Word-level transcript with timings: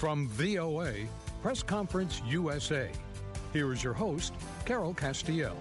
From 0.00 0.28
VOA, 0.28 0.94
Press 1.42 1.62
Conference 1.62 2.22
USA. 2.26 2.90
Here 3.52 3.70
is 3.70 3.84
your 3.84 3.92
host, 3.92 4.32
Carol 4.64 4.94
Castiel. 4.94 5.54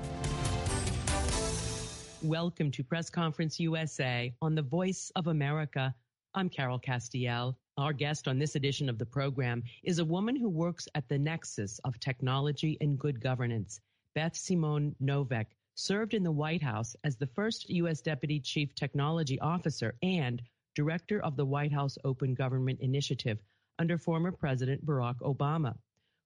Welcome 2.22 2.72
to 2.72 2.82
Press 2.82 3.10
Conference 3.10 3.60
USA 3.60 4.34
on 4.42 4.56
the 4.56 4.62
Voice 4.62 5.12
of 5.18 5.28
America. 5.28 5.94
I'm 6.36 6.48
Carol 6.48 6.80
Castiel. 6.80 7.54
Our 7.76 7.92
guest 7.92 8.30
on 8.30 8.40
this 8.40 8.56
edition 8.56 8.88
of 8.88 8.98
the 8.98 9.06
program 9.06 9.62
is 9.84 10.00
a 10.00 10.06
woman 10.06 10.38
who 10.38 10.48
works 10.48 10.88
at 10.96 11.10
the 11.10 11.20
nexus 11.20 11.82
of 11.84 12.00
technology 12.00 12.78
and 12.80 12.98
good 12.98 13.20
governance. 13.20 13.82
Beth 14.16 14.38
Simone 14.38 14.96
Noveck 15.04 15.48
served 15.76 16.14
in 16.14 16.24
the 16.24 16.32
White 16.32 16.64
House 16.64 16.96
as 17.04 17.18
the 17.18 17.28
first 17.28 17.70
U.S. 17.72 18.00
Deputy 18.00 18.40
Chief 18.40 18.74
Technology 18.74 19.38
Officer 19.42 19.96
and 20.02 20.42
Director 20.76 21.20
of 21.24 21.36
the 21.36 21.46
White 21.46 21.74
House 21.74 21.98
Open 22.06 22.34
Government 22.34 22.80
Initiative 22.80 23.38
under 23.80 23.98
former 23.98 24.32
President 24.32 24.86
Barack 24.86 25.20
Obama. 25.22 25.76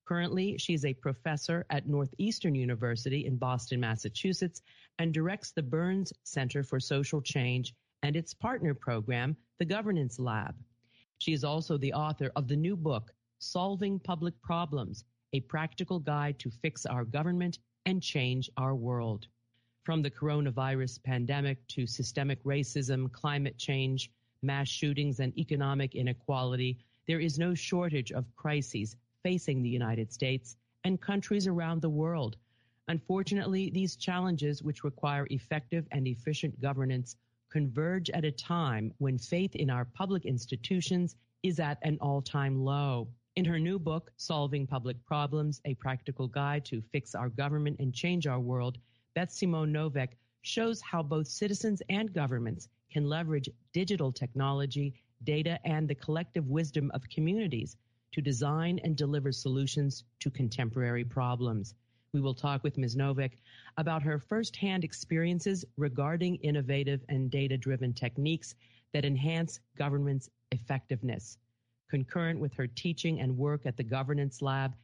Currently, 0.05 0.57
she 0.57 0.73
is 0.73 0.83
a 0.83 0.93
professor 0.93 1.65
at 1.69 1.87
Northeastern 1.87 2.55
University 2.55 3.25
in 3.25 3.37
Boston, 3.37 3.79
Massachusetts, 3.79 4.61
and 4.99 5.13
directs 5.13 5.51
the 5.51 5.63
Burnes 5.63 6.11
Center 6.23 6.63
for 6.63 6.79
Social 6.79 7.21
Change 7.21 7.73
and 8.01 8.15
its 8.17 8.33
partner 8.33 8.73
program, 8.73 9.37
the 9.59 9.65
Governance 9.65 10.19
Lab. 10.19 10.55
She 11.19 11.31
is 11.31 11.45
also 11.45 11.77
the 11.77 11.93
author 11.93 12.31
of 12.35 12.49
the 12.49 12.55
new 12.55 12.75
book, 12.75 13.13
Solving 13.39 13.97
Public 13.97 14.33
Problems, 14.41 15.05
a 15.31 15.39
practical 15.41 15.99
guide 15.99 16.37
to 16.39 16.51
fix 16.51 16.85
our 16.85 17.05
government 17.05 17.59
and 17.85 18.01
change 18.01 18.49
our 18.57 18.75
world. 18.75 19.27
From 19.83 20.01
the 20.01 20.11
coronavirus 20.11 21.01
pandemic 21.03 21.65
to 21.69 21.87
systemic 21.87 22.43
racism, 22.43 23.11
climate 23.11 23.57
change, 23.57 24.11
mass 24.41 24.67
shootings, 24.67 25.19
and 25.19 25.37
economic 25.37 25.95
inequality, 25.95 26.77
there 27.07 27.19
is 27.19 27.37
no 27.37 27.53
shortage 27.53 28.11
of 28.11 28.33
crises 28.35 28.95
facing 29.23 29.61
the 29.61 29.69
United 29.69 30.11
States 30.11 30.57
and 30.83 31.01
countries 31.01 31.47
around 31.47 31.81
the 31.81 31.89
world. 31.89 32.37
Unfortunately, 32.87 33.69
these 33.69 33.95
challenges, 33.95 34.61
which 34.61 34.83
require 34.83 35.27
effective 35.29 35.87
and 35.91 36.07
efficient 36.07 36.59
governance, 36.59 37.15
converge 37.49 38.09
at 38.09 38.25
a 38.25 38.31
time 38.31 38.93
when 38.97 39.17
faith 39.17 39.55
in 39.55 39.69
our 39.69 39.85
public 39.85 40.25
institutions 40.25 41.15
is 41.43 41.59
at 41.59 41.77
an 41.83 41.97
all 42.01 42.21
time 42.21 42.63
low. 42.63 43.07
In 43.35 43.45
her 43.45 43.59
new 43.59 43.79
book, 43.79 44.11
Solving 44.17 44.67
Public 44.67 45.03
Problems 45.05 45.61
A 45.65 45.73
Practical 45.75 46.27
Guide 46.27 46.65
to 46.65 46.81
Fix 46.81 47.15
Our 47.15 47.29
Government 47.29 47.77
and 47.79 47.93
Change 47.93 48.27
Our 48.27 48.39
World, 48.39 48.77
Beth 49.15 49.31
Simone 49.31 49.71
Noveck 49.71 50.09
shows 50.41 50.81
how 50.81 51.01
both 51.01 51.27
citizens 51.27 51.81
and 51.89 52.13
governments 52.13 52.67
can 52.91 53.07
leverage 53.07 53.49
digital 53.71 54.11
technology, 54.11 54.93
data, 55.25 55.59
and 55.65 55.87
the 55.87 55.95
collective 55.95 56.47
wisdom 56.47 56.91
of 56.93 57.09
communities 57.09 57.77
to 58.11 58.21
design 58.21 58.79
and 58.83 58.95
deliver 58.95 59.31
solutions 59.31 60.03
to 60.19 60.29
contemporary 60.29 61.03
problems. 61.03 61.73
We 62.13 62.21
will 62.21 62.35
talk 62.35 62.63
with 62.63 62.77
Ms. 62.77 62.95
Noveck 62.95 63.31
about 63.77 64.03
her 64.03 64.19
firsthand 64.19 64.83
experiences 64.83 65.65
regarding 65.77 66.35
innovative 66.37 67.01
and 67.09 67.31
data 67.31 67.57
driven 67.57 67.91
techniques 67.91 68.53
that 68.93 69.03
enhance 69.03 69.59
government's 69.75 70.29
effectiveness. 70.51 71.39
Concurrent 71.89 72.39
with 72.39 72.53
her 72.53 72.67
teaching 72.67 73.19
and 73.19 73.35
work 73.35 73.65
at 73.65 73.77
the 73.77 73.83
Governance 73.83 74.41
Lab, 74.43 74.75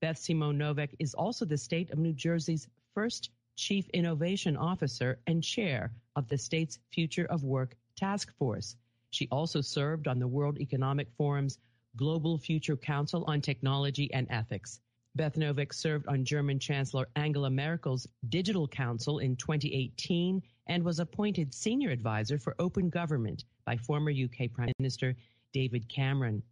Beth 0.00 0.18
Simone 0.18 0.58
Noveck 0.58 0.90
is 0.98 1.14
also 1.14 1.46
the 1.46 1.56
state 1.56 1.90
of 1.90 1.98
New 1.98 2.12
Jersey's 2.12 2.68
first 2.92 3.30
Chief 3.56 3.88
Innovation 3.90 4.56
Officer 4.56 5.18
and 5.26 5.42
chair 5.42 5.90
of 6.16 6.28
the 6.28 6.36
state's 6.36 6.78
Future 6.92 7.24
of 7.26 7.44
Work 7.44 7.76
Task 7.96 8.30
Force. 8.36 8.76
She 9.14 9.28
also 9.30 9.60
served 9.60 10.08
on 10.08 10.18
the 10.18 10.26
World 10.26 10.58
Economic 10.58 11.08
Forum's 11.16 11.56
Global 11.94 12.36
Future 12.36 12.76
Council 12.76 13.24
on 13.28 13.40
Technology 13.40 14.12
and 14.12 14.26
Ethics. 14.28 14.80
Beth 15.14 15.36
Noveck 15.36 15.72
served 15.72 16.08
on 16.08 16.24
German 16.24 16.58
Chancellor 16.58 17.08
Angela 17.14 17.48
Merkel's 17.48 18.08
Digital 18.28 18.66
Council 18.66 19.20
in 19.20 19.36
2018 19.36 20.42
and 20.66 20.82
was 20.82 20.98
appointed 20.98 21.54
senior 21.54 21.90
advisor 21.90 22.40
for 22.40 22.56
open 22.58 22.90
government 22.90 23.44
by 23.64 23.76
former 23.76 24.10
UK 24.10 24.52
Prime 24.52 24.72
Minister 24.80 25.14
David 25.52 25.88
Cameron. 25.88 26.42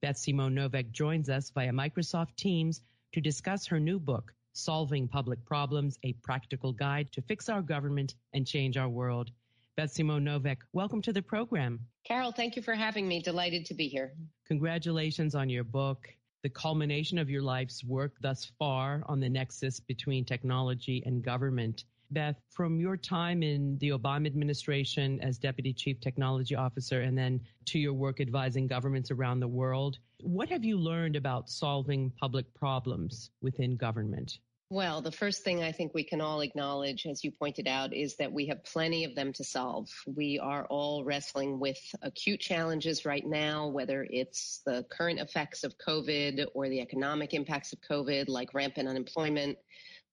Beth 0.00 0.16
Simone 0.16 0.54
Noveck 0.54 0.92
joins 0.92 1.28
us 1.28 1.50
via 1.50 1.70
Microsoft 1.70 2.36
Teams 2.36 2.80
to 3.12 3.20
discuss 3.20 3.66
her 3.66 3.78
new 3.78 3.98
book, 3.98 4.32
Solving 4.54 5.06
Public 5.06 5.44
Problems, 5.44 5.98
a 6.02 6.14
practical 6.14 6.72
guide 6.72 7.12
to 7.12 7.20
fix 7.20 7.50
our 7.50 7.60
government 7.60 8.14
and 8.32 8.46
change 8.46 8.78
our 8.78 8.88
world. 8.88 9.30
Beth 9.76 9.92
Simone 9.92 10.24
Noveck, 10.24 10.56
welcome 10.72 11.02
to 11.02 11.12
the 11.12 11.20
program. 11.20 11.78
Carol, 12.04 12.32
thank 12.32 12.56
you 12.56 12.62
for 12.62 12.74
having 12.74 13.06
me. 13.06 13.20
Delighted 13.20 13.66
to 13.66 13.74
be 13.74 13.88
here. 13.88 14.14
Congratulations 14.46 15.34
on 15.34 15.50
your 15.50 15.64
book 15.64 16.08
the 16.42 16.48
culmination 16.48 17.18
of 17.18 17.28
your 17.28 17.42
life's 17.42 17.84
work 17.84 18.14
thus 18.20 18.50
far 18.58 19.02
on 19.06 19.20
the 19.20 19.28
nexus 19.28 19.80
between 19.80 20.24
technology 20.24 21.02
and 21.04 21.22
government. 21.22 21.84
Beth, 22.12 22.36
from 22.50 22.78
your 22.78 22.96
time 22.96 23.42
in 23.42 23.76
the 23.78 23.90
Obama 23.90 24.26
administration 24.26 25.20
as 25.20 25.38
Deputy 25.38 25.72
Chief 25.72 26.00
Technology 26.00 26.54
Officer 26.54 27.02
and 27.02 27.18
then 27.18 27.40
to 27.66 27.78
your 27.78 27.94
work 27.94 28.20
advising 28.20 28.66
governments 28.68 29.10
around 29.10 29.40
the 29.40 29.48
world, 29.48 29.98
what 30.20 30.48
have 30.48 30.64
you 30.64 30.78
learned 30.78 31.16
about 31.16 31.50
solving 31.50 32.12
public 32.18 32.46
problems 32.54 33.30
within 33.42 33.76
government? 33.76 34.38
Well, 34.68 35.00
the 35.00 35.12
first 35.12 35.44
thing 35.44 35.62
I 35.62 35.70
think 35.70 35.94
we 35.94 36.02
can 36.02 36.20
all 36.20 36.40
acknowledge, 36.40 37.06
as 37.06 37.22
you 37.22 37.30
pointed 37.30 37.68
out, 37.68 37.94
is 37.94 38.16
that 38.16 38.32
we 38.32 38.46
have 38.46 38.64
plenty 38.64 39.04
of 39.04 39.14
them 39.14 39.32
to 39.34 39.44
solve. 39.44 39.88
We 40.08 40.40
are 40.40 40.66
all 40.66 41.04
wrestling 41.04 41.60
with 41.60 41.78
acute 42.02 42.40
challenges 42.40 43.04
right 43.04 43.24
now, 43.24 43.68
whether 43.68 44.04
it's 44.10 44.62
the 44.66 44.84
current 44.90 45.20
effects 45.20 45.62
of 45.62 45.78
COVID 45.78 46.46
or 46.52 46.68
the 46.68 46.80
economic 46.80 47.32
impacts 47.32 47.72
of 47.72 47.80
COVID, 47.80 48.28
like 48.28 48.54
rampant 48.54 48.88
unemployment, 48.88 49.56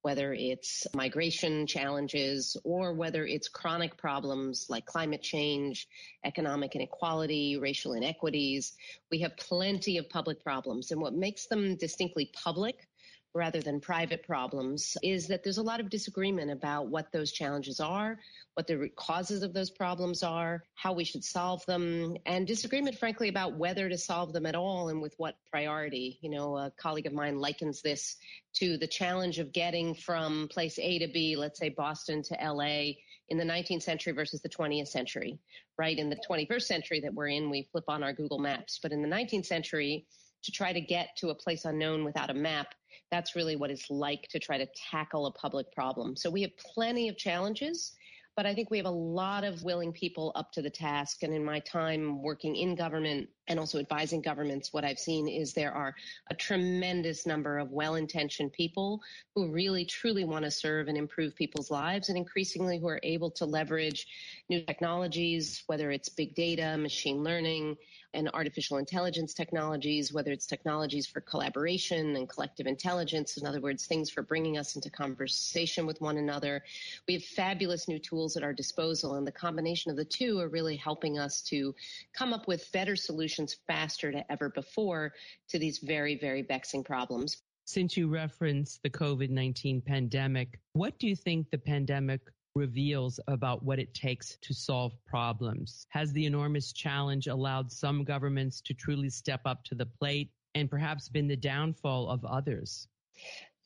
whether 0.04 0.36
it's 0.36 0.86
migration 0.94 1.66
challenges, 1.66 2.56
or 2.64 2.94
whether 2.94 3.26
it's 3.26 3.48
chronic 3.48 3.98
problems 3.98 4.68
like 4.70 4.86
climate 4.86 5.24
change, 5.24 5.88
economic 6.26 6.76
inequality, 6.76 7.58
racial 7.58 7.94
inequities. 7.94 8.74
We 9.10 9.22
have 9.22 9.36
plenty 9.36 9.98
of 9.98 10.10
public 10.10 10.44
problems. 10.44 10.92
And 10.92 11.02
what 11.02 11.16
makes 11.16 11.48
them 11.48 11.76
distinctly 11.76 12.30
public 12.36 12.88
rather 13.34 13.62
than 13.62 13.80
private 13.80 14.24
problems 14.24 14.96
is 15.02 15.28
that 15.28 15.44
there's 15.44 15.58
a 15.58 15.64
lot 15.64 15.80
of 15.80 15.90
disagreement 15.90 16.52
about 16.52 16.88
what 16.88 17.12
those 17.12 17.32
challenges 17.32 17.80
are, 17.80 18.20
what 18.54 18.68
the 18.68 18.90
causes 18.96 19.42
of 19.42 19.54
those 19.54 19.72
problems 19.72 20.22
are, 20.22 20.64
how 20.76 20.94
we 20.94 21.04
should 21.04 21.24
solve 21.24 21.66
them, 21.66 22.16
and 22.26 22.46
disagreement, 22.46 22.98
frankly, 22.98 23.30
about 23.30 23.58
whether 23.58 23.90
to 23.90 23.98
solve 23.98 24.34
them 24.34 24.46
at 24.46 24.56
all 24.56 24.90
and 24.90 25.02
with 25.02 25.16
what 25.18 25.36
priority. 25.50 26.20
You 26.22 26.30
know, 26.30 26.58
a 26.58 26.72
colleague 26.78 27.08
of 27.08 27.14
mine 27.14 27.40
likens 27.40 27.82
this 27.82 28.18
to 28.56 28.78
the 28.78 28.88
challenge 28.88 29.40
of 29.40 29.52
getting 29.52 29.96
from 29.96 30.48
place 30.50 30.78
A 30.78 31.00
to 31.00 31.08
B, 31.08 31.36
let's 31.36 31.60
say 31.60 31.70
Boston 31.70 32.22
to 32.24 32.36
LA 32.36 32.94
in 33.30 33.38
the 33.38 33.44
19th 33.44 33.82
century 33.82 34.14
versus 34.14 34.42
the 34.42 34.50
20th 34.50 34.90
century, 34.90 35.40
right? 35.78 35.98
In 35.98 36.10
the 36.10 36.20
21st 36.30 36.64
century 36.64 37.00
that 37.00 37.14
we're 37.14 37.30
in, 37.30 37.50
we 37.50 37.68
flip 37.72 37.86
on 37.88 38.04
our 38.04 38.14
Google 38.14 38.38
Maps. 38.38 38.80
But 38.82 38.92
in 38.92 39.02
the 39.02 39.08
19th 39.08 39.46
century, 39.46 40.06
to 40.44 40.52
try 40.52 40.74
to 40.74 40.82
get 40.82 41.16
to 41.18 41.30
a 41.30 41.36
place 41.36 41.66
unknown 41.66 42.04
without 42.04 42.30
a 42.30 42.34
map, 42.34 42.68
that's 43.12 43.36
really 43.36 43.56
what 43.56 43.70
it's 43.70 43.90
like 43.90 44.28
to 44.30 44.40
try 44.40 44.58
to 44.58 44.68
tackle 44.92 45.28
a 45.28 45.32
public 45.32 45.72
problem. 45.72 46.16
So 46.16 46.30
we 46.30 46.42
have 46.42 46.56
plenty 46.58 47.10
of 47.10 47.18
challenges, 47.18 47.94
but 48.36 48.46
I 48.46 48.54
think 48.56 48.72
we 48.72 48.78
have 48.78 48.88
a 48.88 48.90
lot 48.90 49.44
of 49.44 49.64
willing 49.64 49.92
people 49.92 50.32
up 50.36 50.52
to 50.54 50.62
the 50.62 50.70
task. 50.70 51.24
And 51.24 51.34
in 51.34 51.46
my 51.46 51.60
time 51.60 52.22
working 52.22 52.56
in 52.56 52.76
government 52.76 53.30
and 53.48 53.60
also 53.60 53.80
advising 53.80 54.22
governments, 54.22 54.72
what 54.72 54.86
I've 54.86 55.00
seen 55.00 55.28
is 55.28 55.54
there 55.54 55.74
are 55.74 55.94
a 56.30 56.36
tremendous 56.36 57.26
number 57.26 57.60
of 57.60 57.72
well 57.72 57.96
intentioned 57.96 58.54
people 58.54 59.02
who 59.36 59.52
really 59.52 59.84
truly 59.84 60.24
want 60.24 60.46
to 60.46 60.52
serve 60.52 60.88
and 60.88 60.98
improve 60.98 61.36
people's 61.36 61.70
lives 61.70 62.10
and 62.10 62.18
increasingly 62.18 62.80
who 62.80 62.88
are 62.88 63.02
able 63.04 63.30
to 63.32 63.46
leverage 63.46 64.08
new 64.50 64.64
technologies, 64.66 65.64
whether 65.68 65.92
it's 65.92 66.08
big 66.08 66.34
data, 66.36 66.78
machine 66.78 67.24
learning, 67.24 67.76
and 68.14 68.30
artificial 68.34 68.78
intelligence 68.78 69.34
technologies, 69.34 70.14
whether 70.14 70.32
it's 70.32 70.46
technologies 70.46 71.08
for 71.08 71.20
collaboration 71.20 72.16
and 72.16 72.30
collective 72.30 72.68
intelligence, 72.68 73.38
in 73.38 73.46
other 73.46 73.60
words, 73.60 73.88
things 73.88 74.10
for 74.10 74.22
bringing 74.22 74.58
us 74.58 74.76
into 74.76 74.90
conversation 74.90 75.88
with 75.88 76.00
one 76.00 76.18
another. 76.18 76.64
We 77.08 77.16
have 77.16 77.24
fabulous 77.24 77.88
new 77.88 77.98
tools 77.98 78.38
at 78.38 78.44
our 78.44 78.54
disposal, 78.54 79.16
and 79.16 79.26
the 79.26 79.32
combination 79.32 79.90
of 79.90 79.98
the 79.98 80.06
two 80.06 80.40
are 80.40 80.48
really 80.48 80.76
helping 80.76 81.18
us 81.18 81.42
to 81.44 81.74
come 82.14 82.34
up 82.34 82.48
with 82.48 82.72
better 82.72 82.96
solutions 82.96 83.33
faster 83.68 84.12
than 84.12 84.24
ever 84.30 84.50
before 84.50 85.14
to 85.50 85.60
these 85.60 85.80
very, 85.80 86.18
very 86.18 86.42
vexing 86.42 86.84
problems. 86.84 87.42
Since 87.66 87.96
you 87.96 88.08
referenced 88.10 88.84
the 88.84 88.90
COVID 88.90 89.30
19 89.30 89.82
pandemic, 89.82 90.60
what 90.74 90.98
do 91.00 91.08
you 91.08 91.16
think 91.16 91.50
the 91.50 91.58
pandemic 91.58 92.22
reveals 92.56 93.20
about 93.28 93.64
what 93.64 93.80
it 93.80 93.94
takes 93.94 94.38
to 94.42 94.54
solve 94.54 94.94
problems? 95.06 95.88
Has 95.90 96.12
the 96.12 96.26
enormous 96.26 96.74
challenge 96.74 97.28
allowed 97.28 97.72
some 97.72 98.04
governments 98.04 98.62
to 98.62 98.74
truly 98.74 99.10
step 99.10 99.42
up 99.46 99.64
to 99.66 99.76
the 99.76 99.86
plate 99.86 100.30
and 100.56 100.70
perhaps 100.70 101.10
been 101.10 101.28
the 101.28 101.38
downfall 101.38 102.10
of 102.10 102.24
others? 102.26 102.88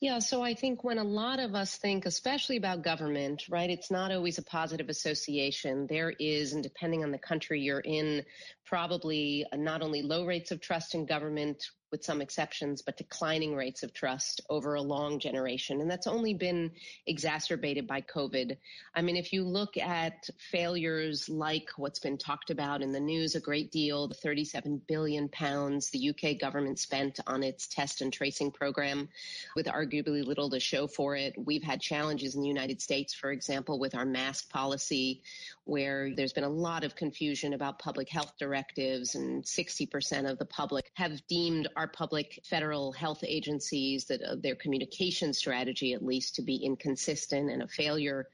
Yeah, 0.00 0.20
so 0.20 0.42
I 0.42 0.54
think 0.54 0.84
when 0.84 0.98
a 0.98 1.04
lot 1.04 1.40
of 1.40 1.56
us 1.56 1.76
think, 1.76 2.06
especially 2.06 2.56
about 2.56 2.84
government, 2.84 3.42
right, 3.50 3.68
it's 3.68 3.90
not 3.90 4.12
always 4.12 4.38
a 4.38 4.44
positive 4.44 4.88
association. 4.88 5.88
There 5.88 6.10
is, 6.20 6.52
and 6.52 6.62
depending 6.62 7.02
on 7.02 7.10
the 7.10 7.18
country 7.18 7.60
you're 7.60 7.80
in, 7.80 8.24
probably 8.64 9.44
uh, 9.52 9.56
not 9.56 9.82
only 9.82 10.02
low 10.02 10.24
rates 10.24 10.52
of 10.52 10.60
trust 10.60 10.94
in 10.94 11.04
government, 11.04 11.64
with 11.90 12.04
some 12.04 12.20
exceptions, 12.20 12.82
but 12.82 12.96
declining 12.96 13.54
rates 13.54 13.82
of 13.82 13.92
trust 13.92 14.40
over 14.48 14.74
a 14.74 14.82
long 14.82 15.18
generation. 15.18 15.80
And 15.80 15.90
that's 15.90 16.06
only 16.06 16.34
been 16.34 16.70
exacerbated 17.06 17.86
by 17.86 18.02
COVID. 18.02 18.56
I 18.94 19.02
mean, 19.02 19.16
if 19.16 19.32
you 19.32 19.44
look 19.44 19.76
at 19.76 20.28
failures 20.50 21.28
like 21.28 21.68
what's 21.76 21.98
been 21.98 22.18
talked 22.18 22.50
about 22.50 22.82
in 22.82 22.92
the 22.92 23.00
news 23.00 23.34
a 23.34 23.40
great 23.40 23.70
deal, 23.70 24.08
the 24.08 24.14
37 24.14 24.82
billion 24.86 25.28
pounds 25.28 25.90
the 25.90 26.10
UK 26.10 26.38
government 26.38 26.78
spent 26.78 27.20
on 27.26 27.42
its 27.42 27.66
test 27.66 28.02
and 28.02 28.12
tracing 28.12 28.50
program 28.50 29.08
with 29.56 29.66
arguably 29.66 30.24
little 30.24 30.50
to 30.50 30.60
show 30.60 30.86
for 30.86 31.16
it. 31.16 31.34
We've 31.36 31.62
had 31.62 31.80
challenges 31.80 32.34
in 32.34 32.42
the 32.42 32.48
United 32.48 32.80
States, 32.82 33.14
for 33.14 33.30
example, 33.30 33.78
with 33.78 33.94
our 33.94 34.04
mask 34.04 34.50
policy, 34.50 35.22
where 35.64 36.14
there's 36.14 36.32
been 36.32 36.44
a 36.44 36.48
lot 36.48 36.84
of 36.84 36.96
confusion 36.96 37.52
about 37.52 37.78
public 37.78 38.08
health 38.08 38.32
directives 38.38 39.14
and 39.14 39.44
60% 39.44 40.30
of 40.30 40.38
the 40.38 40.46
public 40.46 40.90
have 40.94 41.26
deemed 41.26 41.68
our 41.78 41.86
public 41.86 42.40
federal 42.44 42.90
health 42.90 43.22
agencies 43.22 44.06
that 44.06 44.20
uh, 44.20 44.34
their 44.34 44.56
communication 44.56 45.32
strategy, 45.32 45.94
at 45.94 46.04
least, 46.04 46.34
to 46.34 46.42
be 46.42 46.56
inconsistent 46.56 47.50
and 47.50 47.62
a 47.62 47.68
failure. 47.68 48.26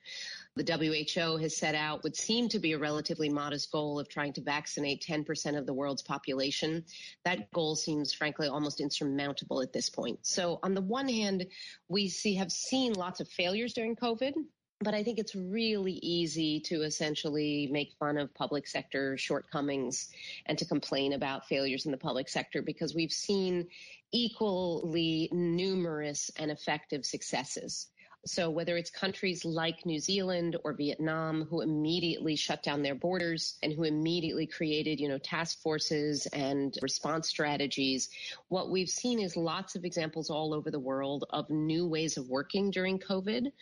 The 0.57 0.65
WHO 0.65 1.37
has 1.39 1.57
set 1.57 1.75
out 1.75 2.05
would 2.05 2.17
seem 2.17 2.49
to 2.51 2.59
be 2.59 2.73
a 2.73 2.79
relatively 2.79 3.29
modest 3.29 3.71
goal 3.71 4.01
of 4.01 4.09
trying 4.09 4.33
to 4.35 4.41
vaccinate 4.41 5.05
10% 5.07 5.59
of 5.59 5.67
the 5.67 5.75
world's 5.75 6.03
population. 6.03 6.85
That 7.25 7.51
goal 7.53 7.77
seems 7.77 8.15
frankly 8.15 8.49
almost 8.49 8.81
insurmountable 8.81 9.61
at 9.61 9.75
this 9.75 9.91
point. 9.91 10.21
So 10.23 10.61
on 10.63 10.73
the 10.73 10.81
one 10.81 11.09
hand, 11.09 11.47
we 11.89 12.09
see 12.09 12.37
have 12.37 12.51
seen 12.51 12.95
lots 12.95 13.21
of 13.21 13.29
failures 13.29 13.75
during 13.75 13.95
COVID. 13.95 14.33
But 14.81 14.95
I 14.95 15.03
think 15.03 15.19
it's 15.19 15.35
really 15.35 15.95
easy 16.03 16.61
to 16.61 16.83
essentially 16.83 17.69
make 17.71 17.95
fun 17.99 18.19
of 18.19 18.35
public 18.35 18.67
sector 18.67 19.17
shortcomings 19.17 20.11
and 20.47 20.59
to 20.59 20.65
complain 20.65 21.13
about 21.13 21.47
failures 21.47 21.87
in 21.87 21.93
the 21.93 21.99
public 21.99 22.29
sector 22.29 22.61
because 22.61 22.95
we've 22.95 23.13
seen 23.13 23.69
equally 24.13 25.29
numerous 25.33 26.31
and 26.37 26.51
effective 26.51 27.07
successes. 27.07 27.89
So 28.27 28.49
whether 28.49 28.77
it's 28.77 28.91
countries 28.91 29.45
like 29.45 29.85
New 29.85 30.01
Zealand 30.01 30.57
or 30.65 30.73
Vietnam 30.73 31.45
who 31.45 31.61
immediately 31.61 32.37
shut 32.37 32.63
down 32.63 32.83
their 32.83 32.95
borders 32.95 33.59
and 33.63 33.73
who 33.73 33.85
immediately 33.85 34.47
created, 34.47 35.01
you 35.01 35.09
know, 35.09 35.19
task 35.19 35.61
forces 35.61 36.27
and 36.27 36.77
response 36.81 37.29
strategies, 37.29 38.09
what 38.49 38.71
we've 38.71 38.89
seen 38.89 39.21
is 39.21 39.37
lots 39.37 39.77
of 39.77 39.85
examples 39.85 40.31
all 40.31 40.55
over 40.55 40.71
the 40.71 40.79
world 40.79 41.25
of 41.31 41.51
new 41.51 41.87
ways 41.87 42.17
of 42.17 42.29
working 42.29 42.71
during 42.71 42.99
COVID 42.99 43.53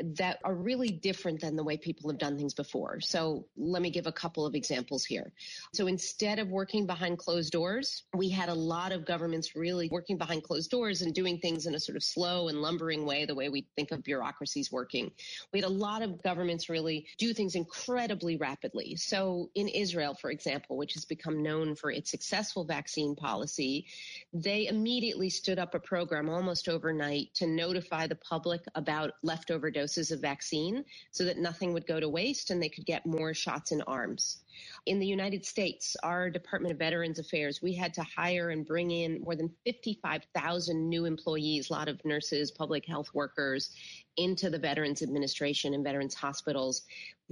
that 0.00 0.38
are 0.44 0.54
really 0.54 0.90
different 0.90 1.40
than 1.40 1.56
the 1.56 1.64
way 1.64 1.76
people 1.76 2.10
have 2.10 2.18
done 2.18 2.36
things 2.36 2.54
before. 2.54 3.00
So 3.00 3.46
let 3.56 3.82
me 3.82 3.90
give 3.90 4.06
a 4.06 4.12
couple 4.12 4.46
of 4.46 4.54
examples 4.54 5.04
here. 5.04 5.32
So 5.72 5.86
instead 5.86 6.38
of 6.38 6.48
working 6.48 6.86
behind 6.86 7.18
closed 7.18 7.52
doors, 7.52 8.04
we 8.14 8.28
had 8.28 8.48
a 8.48 8.54
lot 8.54 8.92
of 8.92 9.04
governments 9.04 9.56
really 9.56 9.88
working 9.90 10.16
behind 10.16 10.44
closed 10.44 10.70
doors 10.70 11.02
and 11.02 11.12
doing 11.12 11.38
things 11.38 11.66
in 11.66 11.74
a 11.74 11.80
sort 11.80 11.96
of 11.96 12.02
slow 12.02 12.48
and 12.48 12.62
lumbering 12.62 13.04
way, 13.04 13.24
the 13.24 13.34
way 13.34 13.48
we 13.48 13.66
think 13.76 13.90
of 13.90 14.02
bureaucracies 14.12 14.70
working. 14.70 15.10
We 15.52 15.60
had 15.60 15.70
a 15.70 15.72
lot 15.88 16.02
of 16.02 16.22
governments 16.22 16.68
really 16.68 17.06
do 17.16 17.32
things 17.32 17.54
incredibly 17.54 18.36
rapidly. 18.36 18.94
So 18.96 19.48
in 19.54 19.68
Israel, 19.68 20.14
for 20.14 20.30
example, 20.30 20.76
which 20.76 20.92
has 20.92 21.06
become 21.06 21.42
known 21.42 21.74
for 21.74 21.90
its 21.90 22.10
successful 22.10 22.64
vaccine 22.64 23.16
policy, 23.16 23.86
they 24.34 24.66
immediately 24.66 25.30
stood 25.30 25.58
up 25.58 25.74
a 25.74 25.80
program 25.80 26.28
almost 26.28 26.68
overnight 26.68 27.32
to 27.36 27.46
notify 27.46 28.06
the 28.06 28.16
public 28.16 28.60
about 28.74 29.12
leftover 29.22 29.70
doses 29.70 30.10
of 30.10 30.20
vaccine 30.20 30.84
so 31.10 31.24
that 31.24 31.38
nothing 31.38 31.72
would 31.72 31.86
go 31.86 31.98
to 31.98 32.08
waste 32.08 32.50
and 32.50 32.62
they 32.62 32.68
could 32.68 32.84
get 32.84 33.06
more 33.06 33.32
shots 33.32 33.72
in 33.72 33.80
arms. 33.82 34.42
In 34.86 34.98
the 34.98 35.06
United 35.06 35.44
States, 35.44 35.96
our 36.02 36.30
Department 36.30 36.72
of 36.72 36.78
Veterans 36.78 37.18
Affairs, 37.18 37.62
we 37.62 37.72
had 37.72 37.94
to 37.94 38.02
hire 38.02 38.50
and 38.50 38.66
bring 38.66 38.90
in 38.90 39.20
more 39.22 39.36
than 39.36 39.50
55,000 39.64 40.88
new 40.88 41.04
employees, 41.04 41.70
a 41.70 41.72
lot 41.72 41.88
of 41.88 42.04
nurses, 42.04 42.50
public 42.50 42.86
health 42.86 43.12
workers, 43.14 43.70
into 44.16 44.50
the 44.50 44.58
Veterans 44.58 45.02
Administration 45.02 45.74
and 45.74 45.84
Veterans 45.84 46.14
Hospitals 46.14 46.82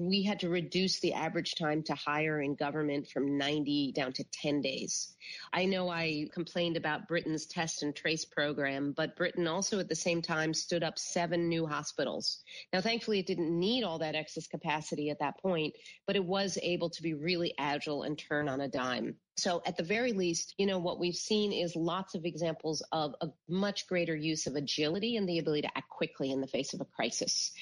we 0.00 0.22
had 0.22 0.40
to 0.40 0.48
reduce 0.48 0.98
the 1.00 1.12
average 1.12 1.54
time 1.56 1.82
to 1.82 1.94
hire 1.94 2.40
in 2.40 2.54
government 2.54 3.06
from 3.06 3.36
90 3.36 3.92
down 3.92 4.12
to 4.14 4.24
10 4.32 4.62
days. 4.62 5.14
I 5.52 5.66
know 5.66 5.90
I 5.90 6.28
complained 6.32 6.78
about 6.78 7.06
Britain's 7.06 7.44
test 7.44 7.82
and 7.82 7.94
trace 7.94 8.24
program, 8.24 8.92
but 8.96 9.14
Britain 9.14 9.46
also 9.46 9.78
at 9.78 9.90
the 9.90 9.94
same 9.94 10.22
time 10.22 10.54
stood 10.54 10.82
up 10.82 10.98
seven 10.98 11.48
new 11.48 11.66
hospitals. 11.66 12.42
Now, 12.72 12.80
thankfully, 12.80 13.18
it 13.18 13.26
didn't 13.26 13.58
need 13.58 13.84
all 13.84 13.98
that 13.98 14.14
excess 14.14 14.46
capacity 14.46 15.10
at 15.10 15.18
that 15.18 15.38
point, 15.38 15.74
but 16.06 16.16
it 16.16 16.24
was 16.24 16.58
able 16.62 16.88
to 16.90 17.02
be 17.02 17.12
really 17.12 17.52
agile 17.58 18.04
and 18.04 18.18
turn 18.18 18.48
on 18.48 18.62
a 18.62 18.68
dime. 18.68 19.16
So 19.40 19.62
at 19.64 19.78
the 19.78 19.82
very 19.82 20.12
least, 20.12 20.54
you 20.58 20.66
know, 20.66 20.78
what 20.78 21.00
we've 21.00 21.16
seen 21.16 21.52
is 21.52 21.74
lots 21.74 22.14
of 22.14 22.26
examples 22.26 22.82
of 22.92 23.14
a 23.22 23.28
much 23.48 23.86
greater 23.88 24.14
use 24.14 24.46
of 24.46 24.54
agility 24.54 25.16
and 25.16 25.26
the 25.26 25.38
ability 25.38 25.62
to 25.62 25.78
act 25.78 25.88
quickly 25.88 26.30
in 26.30 26.42
the 26.42 26.46
face 26.46 26.74
of 26.74 26.82
a 26.82 26.84
crisis. 26.84 27.52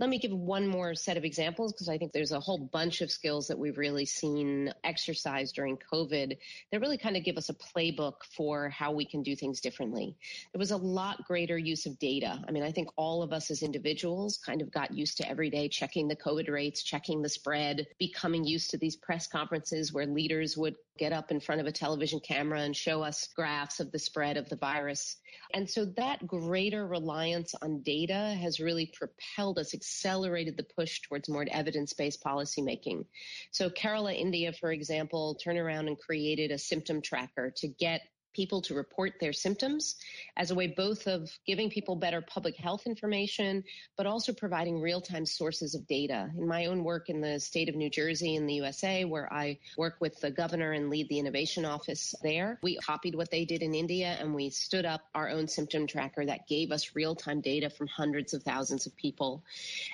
Let 0.00 0.10
me 0.10 0.18
give 0.18 0.32
one 0.32 0.66
more 0.66 0.96
set 0.96 1.16
of 1.16 1.24
examples 1.24 1.72
because 1.72 1.88
I 1.88 1.96
think 1.96 2.12
there's 2.12 2.32
a 2.32 2.40
whole 2.40 2.58
bunch 2.58 3.02
of 3.02 3.12
skills 3.12 3.46
that 3.48 3.58
we've 3.58 3.78
really 3.78 4.04
seen 4.04 4.72
exercised 4.82 5.54
during 5.54 5.78
COVID 5.92 6.36
that 6.72 6.80
really 6.80 6.98
kind 6.98 7.16
of 7.16 7.22
give 7.22 7.36
us 7.36 7.50
a 7.50 7.54
playbook 7.54 8.24
for 8.36 8.68
how 8.70 8.90
we 8.90 9.04
can 9.04 9.22
do 9.22 9.36
things 9.36 9.60
differently. 9.60 10.16
There 10.52 10.58
was 10.58 10.72
a 10.72 10.76
lot 10.76 11.24
greater 11.24 11.56
use 11.56 11.86
of 11.86 12.00
data. 12.00 12.42
I 12.48 12.50
mean, 12.50 12.64
I 12.64 12.72
think 12.72 12.88
all 12.96 13.22
of 13.22 13.32
us 13.32 13.52
as 13.52 13.62
individuals 13.62 14.38
kind 14.44 14.60
of 14.60 14.72
got 14.72 14.92
used 14.92 15.18
to 15.18 15.28
every 15.28 15.50
day 15.50 15.68
checking 15.68 16.08
the 16.08 16.16
COVID 16.16 16.50
rates, 16.50 16.82
checking 16.82 17.22
the 17.22 17.28
spread, 17.28 17.86
becoming 18.00 18.44
used 18.44 18.70
to 18.70 18.76
these 18.76 18.96
press 18.96 19.28
conferences 19.28 19.92
where 19.92 20.06
leaders 20.06 20.56
would 20.56 20.74
get 20.98 21.12
up 21.12 21.30
in 21.30 21.40
front 21.40 21.60
of 21.60 21.66
a 21.66 21.72
television 21.72 22.20
camera 22.20 22.60
and 22.60 22.76
show 22.76 23.02
us 23.02 23.28
graphs 23.34 23.80
of 23.80 23.92
the 23.92 23.98
spread 23.98 24.36
of 24.36 24.48
the 24.48 24.56
virus. 24.56 25.16
And 25.54 25.68
so 25.68 25.86
that 25.96 26.26
greater 26.26 26.86
reliance 26.86 27.54
on 27.62 27.82
data 27.82 28.36
has 28.40 28.60
really 28.60 28.92
propelled 28.92 29.58
us, 29.58 29.72
accelerated 29.72 30.56
the 30.56 30.66
push 30.76 31.00
towards 31.02 31.28
more 31.28 31.46
evidence-based 31.50 32.22
policymaking. 32.22 33.06
So 33.52 33.70
Kerala, 33.70 34.14
India, 34.14 34.52
for 34.52 34.72
example, 34.72 35.36
turned 35.36 35.58
around 35.58 35.88
and 35.88 35.98
created 35.98 36.50
a 36.50 36.58
symptom 36.58 37.00
tracker 37.00 37.52
to 37.56 37.68
get 37.68 38.02
people 38.38 38.62
to 38.62 38.72
report 38.72 39.14
their 39.20 39.32
symptoms 39.32 39.96
as 40.36 40.52
a 40.52 40.54
way 40.54 40.68
both 40.68 41.08
of 41.08 41.28
giving 41.44 41.68
people 41.68 41.96
better 41.96 42.20
public 42.20 42.54
health 42.54 42.86
information, 42.86 43.64
but 43.96 44.06
also 44.06 44.32
providing 44.32 44.80
real 44.80 45.00
time 45.00 45.26
sources 45.26 45.74
of 45.74 45.84
data. 45.88 46.30
In 46.38 46.46
my 46.46 46.66
own 46.66 46.84
work 46.84 47.08
in 47.08 47.20
the 47.20 47.40
state 47.40 47.68
of 47.68 47.74
New 47.74 47.90
Jersey 47.90 48.36
in 48.36 48.46
the 48.46 48.54
USA, 48.54 49.04
where 49.04 49.32
I 49.32 49.58
work 49.76 49.96
with 49.98 50.20
the 50.20 50.30
governor 50.30 50.70
and 50.70 50.88
lead 50.88 51.08
the 51.08 51.18
innovation 51.18 51.64
office 51.64 52.14
there, 52.22 52.60
we 52.62 52.76
copied 52.76 53.16
what 53.16 53.32
they 53.32 53.44
did 53.44 53.60
in 53.60 53.74
India 53.74 54.16
and 54.20 54.32
we 54.32 54.50
stood 54.50 54.86
up 54.86 55.00
our 55.16 55.28
own 55.28 55.48
symptom 55.48 55.88
tracker 55.88 56.24
that 56.24 56.46
gave 56.46 56.70
us 56.70 56.94
real 56.94 57.16
time 57.16 57.40
data 57.40 57.68
from 57.68 57.88
hundreds 57.88 58.34
of 58.34 58.44
thousands 58.44 58.86
of 58.86 58.94
people. 58.94 59.42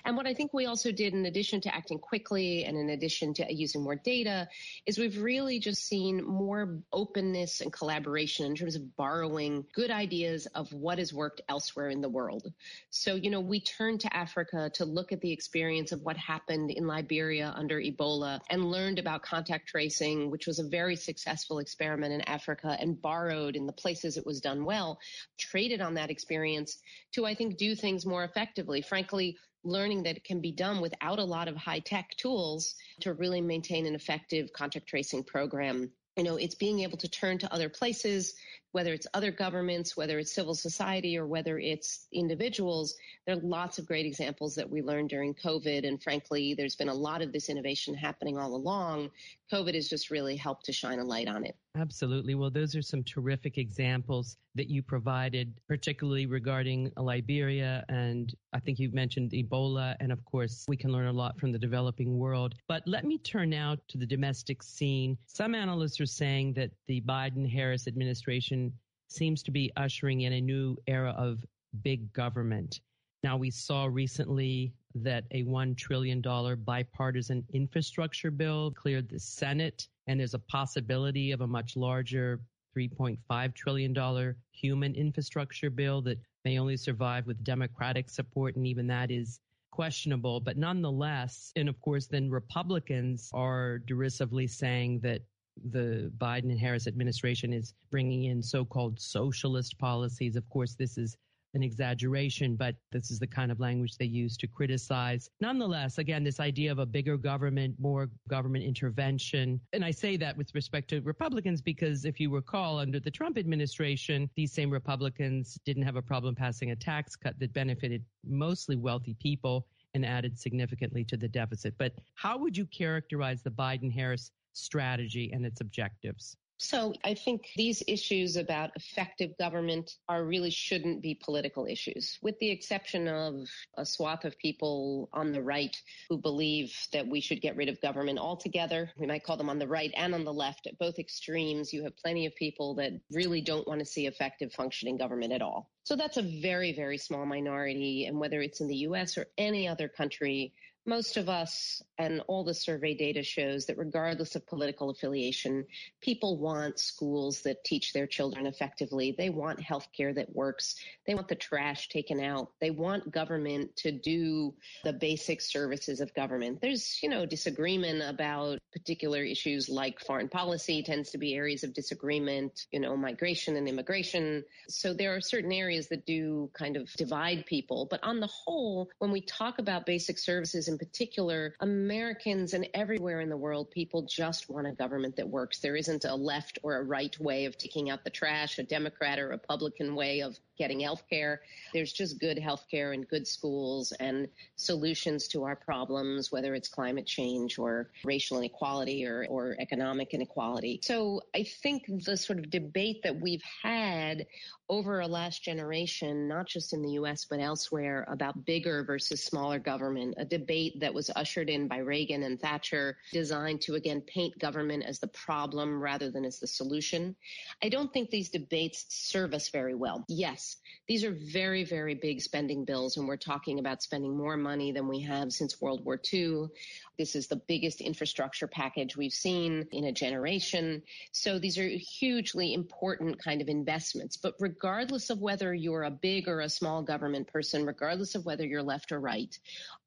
And 0.05 0.19
what 0.19 0.27
I 0.27 0.35
think 0.35 0.53
we 0.53 0.67
also 0.67 0.93
did, 0.93 1.15
in 1.15 1.25
addition 1.25 1.63
to 1.63 1.75
acting 1.75 1.99
quickly 1.99 2.65
and 2.67 2.77
in 2.77 2.91
addition 2.91 3.33
to 3.35 3.51
using 3.51 3.81
more 3.81 3.97
data, 3.97 4.49
is 4.85 4.99
we've 4.99 5.23
really 5.23 5.59
just 5.59 5.87
seen 5.87 6.23
more 6.23 6.77
openness 6.93 7.63
and 7.63 7.73
collaboration 7.73 8.34
in 8.41 8.55
terms 8.55 8.77
of 8.77 8.97
borrowing 8.97 9.65
good 9.75 9.91
ideas 9.91 10.47
of 10.47 10.73
what 10.73 10.99
has 10.99 11.13
worked 11.13 11.41
elsewhere 11.49 11.91
in 11.91 12.01
the 12.01 12.09
world. 12.09 12.53
So, 12.91 13.15
you 13.15 13.31
know, 13.31 13.41
we 13.41 13.61
turned 13.61 14.01
to 14.01 14.17
Africa 14.17 14.71
to 14.75 14.85
look 14.85 15.13
at 15.13 15.21
the 15.21 15.33
experience 15.33 15.93
of 15.93 16.03
what 16.03 16.17
happened 16.17 16.71
in 16.71 16.87
Liberia 16.87 17.53
under 17.57 17.81
Ebola 17.81 18.41
and 18.51 18.71
learned 18.71 18.99
about 18.99 19.23
contact 19.23 19.69
tracing, 19.69 20.31
which 20.31 20.47
was 20.47 20.59
a 20.59 20.69
very 20.69 20.97
successful 20.97 21.59
experiment 21.59 22.13
in 22.13 22.23
Africa 22.23 22.77
and 22.79 23.01
borrowed 23.01 23.57
in 23.57 23.67
the 23.67 23.73
places 23.73 24.17
it 24.17 24.27
was 24.27 24.41
done 24.41 24.65
well, 24.65 24.99
traded 25.39 25.81
on 25.81 25.95
that 25.95 26.11
experience 26.11 26.79
to, 27.13 27.27
I 27.27 27.35
think, 27.35 27.57
do 27.57 27.75
things 27.75 28.07
more 28.07 28.25
effectively. 28.25 28.83
Frankly, 28.83 29.37
learning 29.65 30.03
that 30.03 30.17
it 30.17 30.25
can 30.25 30.41
be 30.41 30.53
done 30.53 30.81
without 30.81 31.19
a 31.19 31.25
lot 31.25 31.49
of 31.49 31.57
high 31.57 31.79
tech 31.79 32.11
tools 32.17 32.75
to 33.01 33.15
really 33.15 33.41
maintain 33.41 33.87
an 33.87 33.95
effective 33.95 34.53
contact 34.53 34.87
tracing 34.87 35.25
program 35.25 35.91
you 36.17 36.23
know, 36.25 36.37
it's 36.37 36.55
being 36.55 36.81
able 36.81 36.99
to 36.99 37.09
turn 37.09 37.39
to 37.39 37.53
other 37.53 37.69
places, 37.69 38.35
whether 38.75 38.93
it's 38.93 39.07
other 39.15 39.31
governments, 39.31 39.97
whether 39.97 40.19
it's 40.19 40.35
civil 40.35 40.53
society, 40.53 41.17
or 41.17 41.27
whether 41.29 41.61
it's 41.61 42.09
individuals. 42.13 42.97
There 43.25 43.37
are 43.37 43.41
lots 43.41 43.79
of 43.79 43.87
great 43.87 44.05
examples 44.05 44.57
that 44.57 44.69
we 44.69 44.83
learned 44.83 45.11
during 45.11 45.33
COVID. 45.33 45.87
And 45.87 46.03
frankly, 46.03 46.55
there's 46.55 46.75
been 46.75 46.89
a 46.89 46.95
lot 46.95 47.23
of 47.23 47.33
this 47.33 47.49
innovation 47.49 47.95
happening 47.95 48.37
all 48.37 48.57
along. 48.57 49.13
COVID 49.53 49.75
has 49.75 49.89
just 49.89 50.11
really 50.11 50.35
helped 50.35 50.65
to 50.65 50.73
shine 50.73 50.99
a 50.99 51.05
light 51.05 51.29
on 51.29 51.45
it. 51.45 51.55
Absolutely. 51.77 52.35
Well, 52.35 52.51
those 52.51 52.75
are 52.77 52.83
some 52.83 53.03
terrific 53.03 53.59
examples 53.59 54.37
that 54.55 54.69
you 54.69 54.83
provided, 54.83 55.53
particularly 55.67 56.27
regarding 56.27 56.93
Liberia. 56.97 57.85
And 57.89 58.33
I 58.53 58.61
think 58.61 58.79
you 58.79 58.91
mentioned 58.93 59.33
Ebola. 59.33 59.97
And 59.99 60.13
of 60.13 60.25
course, 60.25 60.65
we 60.69 60.77
can 60.77 60.93
learn 60.93 61.07
a 61.07 61.13
lot 61.13 61.39
from 61.39 61.51
the 61.51 61.59
developing 61.59 62.17
world. 62.17 62.55
But 62.69 62.85
let 62.87 63.05
me 63.05 63.19
turn 63.19 63.51
now 63.51 63.77
to 63.89 63.99
the 63.99 64.07
domestic 64.07 64.63
scene. 64.63 65.19
Some 65.27 65.55
analysts 65.55 66.01
are 66.01 66.07
saying 66.07 66.55
that 66.55 66.71
the 66.87 67.01
Biden 67.01 67.51
Harris 67.51 67.89
administration 67.89 68.64
seems 69.09 69.43
to 69.43 69.51
be 69.51 69.73
ushering 69.77 70.23
in 70.23 70.35
a 70.35 70.41
new 70.41 70.77
era 70.87 71.15
of 71.17 71.45
big 71.83 72.13
government. 72.13 72.81
Now, 73.23 73.37
we 73.37 73.51
saw 73.51 73.87
recently 73.87 74.75
that 74.95 75.25
a 75.31 75.45
$1 75.45 75.77
trillion 75.77 76.21
bipartisan 76.21 77.45
infrastructure 77.53 78.31
bill 78.31 78.71
cleared 78.73 79.09
the 79.09 79.19
Senate, 79.19 79.89
and 80.07 80.21
there's 80.21 80.35
a 80.35 80.39
possibility 80.41 81.33
of 81.33 81.41
a 81.41 81.47
much 81.47 81.77
larger 81.77 82.43
$3.5 82.77 83.55
trillion 83.55 84.35
human 84.53 84.95
infrastructure 84.95 85.71
bill 85.71 86.03
that 86.03 86.19
may 86.45 86.59
only 86.59 86.77
survive 86.77 87.27
with 87.27 87.43
Democratic 87.45 88.11
support, 88.11 88.57
and 88.57 88.67
even 88.67 88.87
that 88.87 89.11
is 89.11 89.41
questionable. 89.71 90.39
But 90.41 90.57
nonetheless, 90.57 91.51
and 91.57 91.69
of 91.69 91.81
course, 91.81 92.07
then 92.07 92.31
Republicans 92.31 93.31
are 93.33 93.79
derisively 93.79 94.47
saying 94.47 95.01
that 95.01 95.23
the 95.71 96.13
Biden 96.19 96.51
and 96.51 96.59
Harris 96.59 96.87
administration 96.87 97.53
is 97.53 97.75
bringing 97.91 98.25
in 98.25 98.43
so 98.43 98.65
called 98.65 99.01
socialist 99.01 99.79
policies. 99.79 100.37
Of 100.37 100.49
course, 100.49 100.75
this 100.75 100.99
is 100.99 101.17
an 101.55 101.63
exaggeration, 101.63 102.57
but 102.57 102.75
this 102.91 103.11
is 103.11 103.19
the 103.19 103.27
kind 103.27 103.51
of 103.51 103.61
language 103.61 103.97
they 103.97 104.05
use 104.05 104.37
to 104.37 104.47
criticize. 104.47 105.31
Nonetheless, 105.41 105.99
again, 105.99 106.25
this 106.25 106.41
idea 106.41 106.73
of 106.73 106.81
a 106.81 106.87
bigger 106.87 107.17
government, 107.17 107.77
more 107.79 108.11
government 108.29 108.65
intervention. 108.65 109.61
And 109.73 109.85
I 109.85 109.93
say 109.93 110.17
that 110.17 110.37
with 110.37 110.55
respect 110.55 110.91
to 110.91 111.01
Republicans 111.01 111.63
because 111.63 112.05
if 112.05 112.19
you 112.19 112.31
recall, 112.31 112.79
under 112.79 113.01
the 113.01 113.11
Trump 113.11 113.39
administration, 113.39 114.29
these 114.35 114.53
same 114.53 114.71
Republicans 114.71 115.59
didn't 115.65 115.85
have 115.85 115.97
a 115.97 116.03
problem 116.03 116.35
passing 116.35 116.73
a 116.73 116.77
tax 116.77 117.15
cut 117.17 117.39
that 117.39 117.53
benefited 117.53 118.05
mostly 118.27 118.77
wealthy 118.77 119.15
people 119.21 119.67
and 119.95 120.05
added 120.05 120.37
significantly 120.37 121.05
to 121.05 121.17
the 121.17 121.29
deficit. 121.29 121.75
But 121.79 121.93
how 122.15 122.37
would 122.39 122.57
you 122.57 122.67
characterize 122.67 123.43
the 123.43 123.51
Biden 123.51 123.93
Harris 123.93 124.33
strategy 124.55 125.31
and 125.33 125.45
its 125.45 125.61
objectives? 125.61 126.37
So 126.59 126.95
I 127.03 127.15
think 127.15 127.49
these 127.57 127.83
issues 127.89 128.37
about 128.37 128.71
effective 128.77 129.37
government 129.39 129.97
are 130.09 130.25
really 130.25 130.51
shouldn't 130.51 131.03
be 131.03 131.15
political 131.15 131.67
issues, 131.67 132.17
with 132.23 132.39
the 132.39 132.51
exception 132.51 133.09
of 133.09 133.49
a 133.77 133.85
swath 133.85 134.25
of 134.25 134.39
people 134.39 135.09
on 135.13 135.33
the 135.33 135.43
right 135.43 135.77
who 136.09 136.17
believe 136.17 136.73
that 136.93 137.07
we 137.07 137.21
should 137.21 137.41
get 137.43 137.57
rid 137.57 137.69
of 137.69 137.81
government 137.81 138.19
altogether. 138.19 138.91
We 138.97 139.07
might 139.07 139.25
call 139.25 139.37
them 139.37 139.51
on 139.51 139.59
the 139.59 139.67
right 139.67 139.93
and 139.97 140.15
on 140.15 140.25
the 140.25 140.33
left. 140.33 140.67
At 140.67 140.79
both 140.79 140.99
extremes, 140.99 141.73
you 141.73 141.83
have 141.83 141.97
plenty 141.97 142.25
of 142.25 142.37
people 142.37 142.75
that 142.77 142.93
really 143.11 143.41
don't 143.41 143.67
want 143.67 143.81
to 143.81 143.87
see 143.87 144.07
effective 144.07 144.53
functioning 144.53 144.97
government 144.97 145.33
at 145.33 145.43
all. 145.43 145.71
So 145.83 145.97
that's 145.97 146.17
a 146.17 146.41
very, 146.41 146.73
very 146.73 146.99
small 146.99 147.27
minority. 147.27 148.07
And 148.07 148.19
whether 148.19 148.41
it's 148.41 148.61
in 148.61 148.69
the 148.69 148.77
US 148.89 149.19
or 149.19 149.27
any 149.37 149.67
other 149.69 149.89
country, 149.89 150.55
most 150.87 151.17
of 151.17 151.29
us 151.29 151.83
and 151.99 152.21
all 152.27 152.45
the 152.45 152.55
survey 152.55 152.95
data 152.95 153.23
shows 153.23 153.67
that 153.67 153.79
regardless 153.79 154.37
of 154.37 154.47
political 154.47 154.91
affiliation, 154.91 155.65
people 156.01 156.39
want 156.39 156.79
schools 156.79 157.43
that 157.43 157.65
teach 157.65 157.93
their 157.93 158.07
children 158.07 158.47
effectively. 158.47 159.15
They 159.17 159.31
want 159.31 159.61
healthcare 159.61 160.15
that 160.15 160.35
works. 160.35 160.77
They 161.07 161.15
want 161.15 161.29
the 161.29 161.35
trash 161.35 161.89
taken 161.89 162.21
out. 162.21 162.51
They 162.61 162.71
want 162.71 163.11
government 163.11 163.77
to 163.77 163.93
do 163.93 164.55
the 164.83 164.93
basic 164.93 165.41
services 165.41 166.01
of 166.01 166.13
government. 166.15 166.61
There's, 166.61 166.99
you 167.03 167.09
know, 167.09 167.25
disagreement 167.25 168.03
about 168.03 168.59
particular 168.73 169.23
issues 169.23 169.69
like 169.69 170.01
foreign 170.01 170.29
policy 170.29 170.83
tends 170.83 171.11
to 171.13 171.19
be 171.19 171.35
areas 171.35 171.65
of 171.65 171.73
disagreement, 171.73 172.67
you 172.73 172.81
know, 172.81 172.97
migration 172.97 173.57
and 173.57 173.69
immigration. 173.69 174.45
So 174.69 174.93
there 174.93 175.15
are 175.15 175.21
certain 175.21 175.53
areas 175.53 175.89
that 175.89 176.05
do 176.05 176.51
kind 176.53 176.77
of 176.77 176.93
divide 176.95 177.47
people. 177.47 177.87
But 177.91 178.03
on 178.03 178.21
the 178.21 178.27
whole, 178.27 178.91
when 178.99 179.13
we 179.13 179.21
talk 179.21 179.59
about 179.59 179.87
basic 179.87 180.19
services 180.19 180.69
in 180.75 180.79
particular, 180.79 181.55
Americans 181.61 182.53
and 182.53 182.69
everywhere 182.75 183.21
in 183.21 183.29
the 183.29 183.37
world, 183.37 183.71
people 183.71 184.03
just 184.03 184.51
want 184.51 184.67
a 184.67 184.73
government 184.73 185.15
that 185.17 185.29
works. 185.29 185.61
There 185.61 185.77
isn't 185.77 186.05
a 186.05 186.17
left 186.17 186.59
or 186.65 186.79
a 186.79 186.83
right 186.83 187.17
way 187.21 187.45
of 187.45 187.57
taking 187.57 187.91
out 187.91 188.03
the 188.03 188.11
trash, 188.11 188.59
a 188.59 188.65
Democrat 188.65 189.21
or 189.21 189.29
Republican 189.29 189.95
way 189.95 190.21
of 190.21 190.37
getting 190.59 190.81
health 190.81 191.05
care. 191.09 191.43
There's 191.73 191.93
just 191.93 192.19
good 192.19 192.39
health 192.39 192.67
care 192.69 192.93
and 192.93 193.07
good 193.09 193.27
schools 193.27 193.93
and 194.01 194.29
solutions 194.57 195.29
to 195.29 195.45
our 195.45 195.57
problems, 195.57 196.33
whether 196.33 196.55
it's 196.55 196.69
climate 196.69 197.07
change 197.07 197.59
or 197.59 197.91
racial 198.05 198.39
inequality 198.39 199.07
or, 199.07 199.27
or 199.29 199.57
economic 199.61 200.13
inequality. 200.13 200.81
So 200.83 201.23
I 201.35 201.45
think 201.45 201.85
the 202.05 202.17
sort 202.17 202.41
of 202.41 202.51
debate 202.51 203.03
that 203.05 203.21
we've 203.21 203.43
had 203.63 204.27
over 204.69 205.01
a 205.01 205.07
last 205.07 205.43
generation, 205.43 206.27
not 206.27 206.47
just 206.47 206.73
in 206.73 206.83
the 206.83 206.93
US, 206.93 207.27
but 207.27 207.39
elsewhere 207.39 208.07
about 208.09 208.45
bigger 208.45 208.83
versus 208.83 209.23
smaller 209.23 209.59
government, 209.59 210.15
a 210.17 210.25
debate 210.25 210.64
that 210.79 210.95
was 210.95 211.11
ushered 211.15 211.51
in 211.51 211.69
by 211.69 211.79
Reagan 211.79 212.23
and 212.23 212.41
Thatcher, 212.41 212.97
designed 213.13 213.61
to 213.63 213.75
again 213.75 214.01
paint 214.01 214.39
government 214.39 214.85
as 214.85 214.99
the 214.99 215.09
problem 215.09 215.81
rather 215.81 216.11
than 216.11 216.25
as 216.25 216.39
the 216.39 216.47
solution. 216.47 217.17
I 217.63 217.69
don't 217.69 217.93
think 217.93 218.11
these 218.11 218.31
debates 218.31 218.87
serve 218.89 219.35
us 219.35 219.49
very 219.49 219.75
well. 219.75 220.05
Yes, 220.09 220.57
these 220.87 221.05
are 221.05 221.13
very, 221.13 221.65
very 221.65 221.95
big 221.95 222.21
spending 222.21 222.65
bills, 222.65 222.97
and 222.97 223.09
we're 223.09 223.17
talking 223.17 223.59
about 223.59 223.83
spending 223.83 224.17
more 224.17 224.37
money 224.37 224.73
than 224.73 224.89
we 224.89 225.01
have 225.01 225.33
since 225.33 225.61
World 225.61 225.85
War 225.85 226.01
II. 226.13 226.49
This 226.97 227.17
is 227.17 227.27
the 227.27 227.37
biggest 227.37 227.81
infrastructure 227.81 228.47
package 228.47 228.97
we've 228.97 229.13
seen 229.13 229.67
in 229.73 229.85
a 229.85 229.93
generation. 229.93 230.83
So 231.11 231.39
these 231.39 231.59
are 231.59 231.67
hugely 231.69 232.55
important 232.55 233.23
kind 233.23 233.43
of 233.43 233.49
investments. 233.49 234.17
But 234.17 234.35
regardless 234.39 235.11
of 235.11 235.21
whether 235.21 235.53
you're 235.53 235.83
a 235.83 235.91
big 235.91 236.29
or 236.29 236.41
a 236.41 236.49
small 236.49 236.83
government 236.83 237.27
person, 237.27 237.67
regardless 237.67 238.15
of 238.15 238.25
whether 238.25 238.47
you're 238.47 238.63
left 238.63 238.93
or 238.93 239.01
right, 239.01 239.37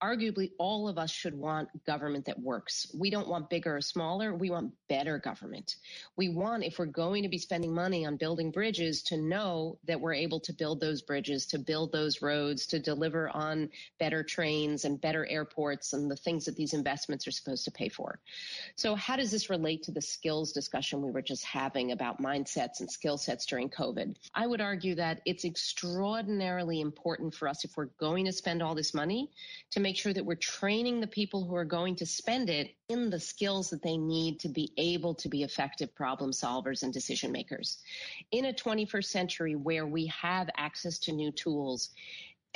arguably 0.04 0.52
all 0.58 0.67
of 0.90 0.98
us 0.98 1.12
should 1.12 1.34
want 1.34 1.70
government 1.86 2.26
that 2.26 2.40
works. 2.40 2.88
We 2.94 3.10
don't 3.10 3.28
want 3.28 3.50
bigger 3.50 3.78
or 3.78 3.82
smaller. 3.82 4.34
We 4.34 4.50
want 4.50 4.74
better 4.90 5.18
government. 5.18 5.76
We 6.16 6.30
want, 6.30 6.64
if 6.64 6.80
we're 6.80 6.86
going 6.86 7.24
to 7.24 7.30
be 7.30 7.38
spending 7.38 7.74
money 7.74 8.06
on 8.06 8.18
building 8.18 8.52
bridges, 8.52 9.02
to 9.04 9.18
know 9.18 9.78
that 9.86 10.02
we're 10.02 10.14
able 10.14 10.40
to 10.42 10.54
build 10.54 10.80
those 10.80 11.02
bridges, 11.02 11.46
to 11.48 11.60
build 11.60 11.92
those 11.92 12.22
roads, 12.22 12.66
to 12.68 12.80
deliver 12.80 13.30
on 13.30 13.70
better 14.00 14.24
trains 14.24 14.84
and 14.84 15.00
better 15.00 15.26
airports 15.26 15.94
and 15.94 16.12
the 16.12 16.16
things 16.16 16.46
that 16.46 16.56
these 16.56 16.74
investments 16.74 17.28
are 17.28 17.32
supposed 17.32 17.66
to 17.66 17.72
pay 17.72 17.90
for. 17.90 18.20
So 18.76 18.96
how 18.96 19.16
does 19.16 19.32
this 19.32 19.50
relate 19.50 19.84
to 19.84 19.92
the 19.92 20.02
skills 20.02 20.52
discussion 20.52 21.02
we 21.02 21.12
were 21.12 21.22
just 21.22 21.46
having 21.46 21.92
about 21.92 22.22
mindsets 22.22 22.80
and 22.80 22.92
skill 22.92 23.18
sets 23.18 23.46
during 23.46 23.70
COVID? 23.70 24.16
I 24.34 24.46
would 24.48 24.62
argue 24.62 24.96
that 24.96 25.22
it's 25.26 25.46
extraordinarily 25.46 26.82
important 26.82 27.34
for 27.34 27.48
us 27.48 27.64
if 27.64 27.78
we're 27.78 27.86
going 28.00 28.26
to 28.26 28.34
spend 28.34 28.62
all 28.62 28.76
this 28.76 28.94
money 28.94 29.32
to 29.72 29.80
make 29.80 29.96
sure 29.96 30.14
that 30.14 30.26
we're 30.26 30.36
training 30.60 31.00
the 31.00 31.08
people 31.08 31.46
who 31.46 31.56
are 31.56 31.66
going 31.66 31.96
to 31.96 32.06
spend 32.06 32.50
it 32.50 32.74
in 32.90 33.12
the 33.12 33.20
skills 33.20 33.70
that 33.70 33.84
they 33.84 33.96
need 33.96 34.40
to 34.40 34.50
be 34.50 34.72
able 34.78 35.14
to 35.14 35.30
be 35.30 35.44
effective 35.44 35.94
problem 35.94 36.32
solvers 36.32 36.82
and 36.82 36.92
decision 36.92 37.32
makers. 37.32 37.78
In 38.32 38.46
a 38.46 38.54
21st 38.54 39.06
century 39.06 39.56
where 39.56 39.86
we 39.86 40.08
have 40.08 40.50
access 40.58 40.98
to 41.00 41.12
new 41.12 41.32
tools, 41.32 41.92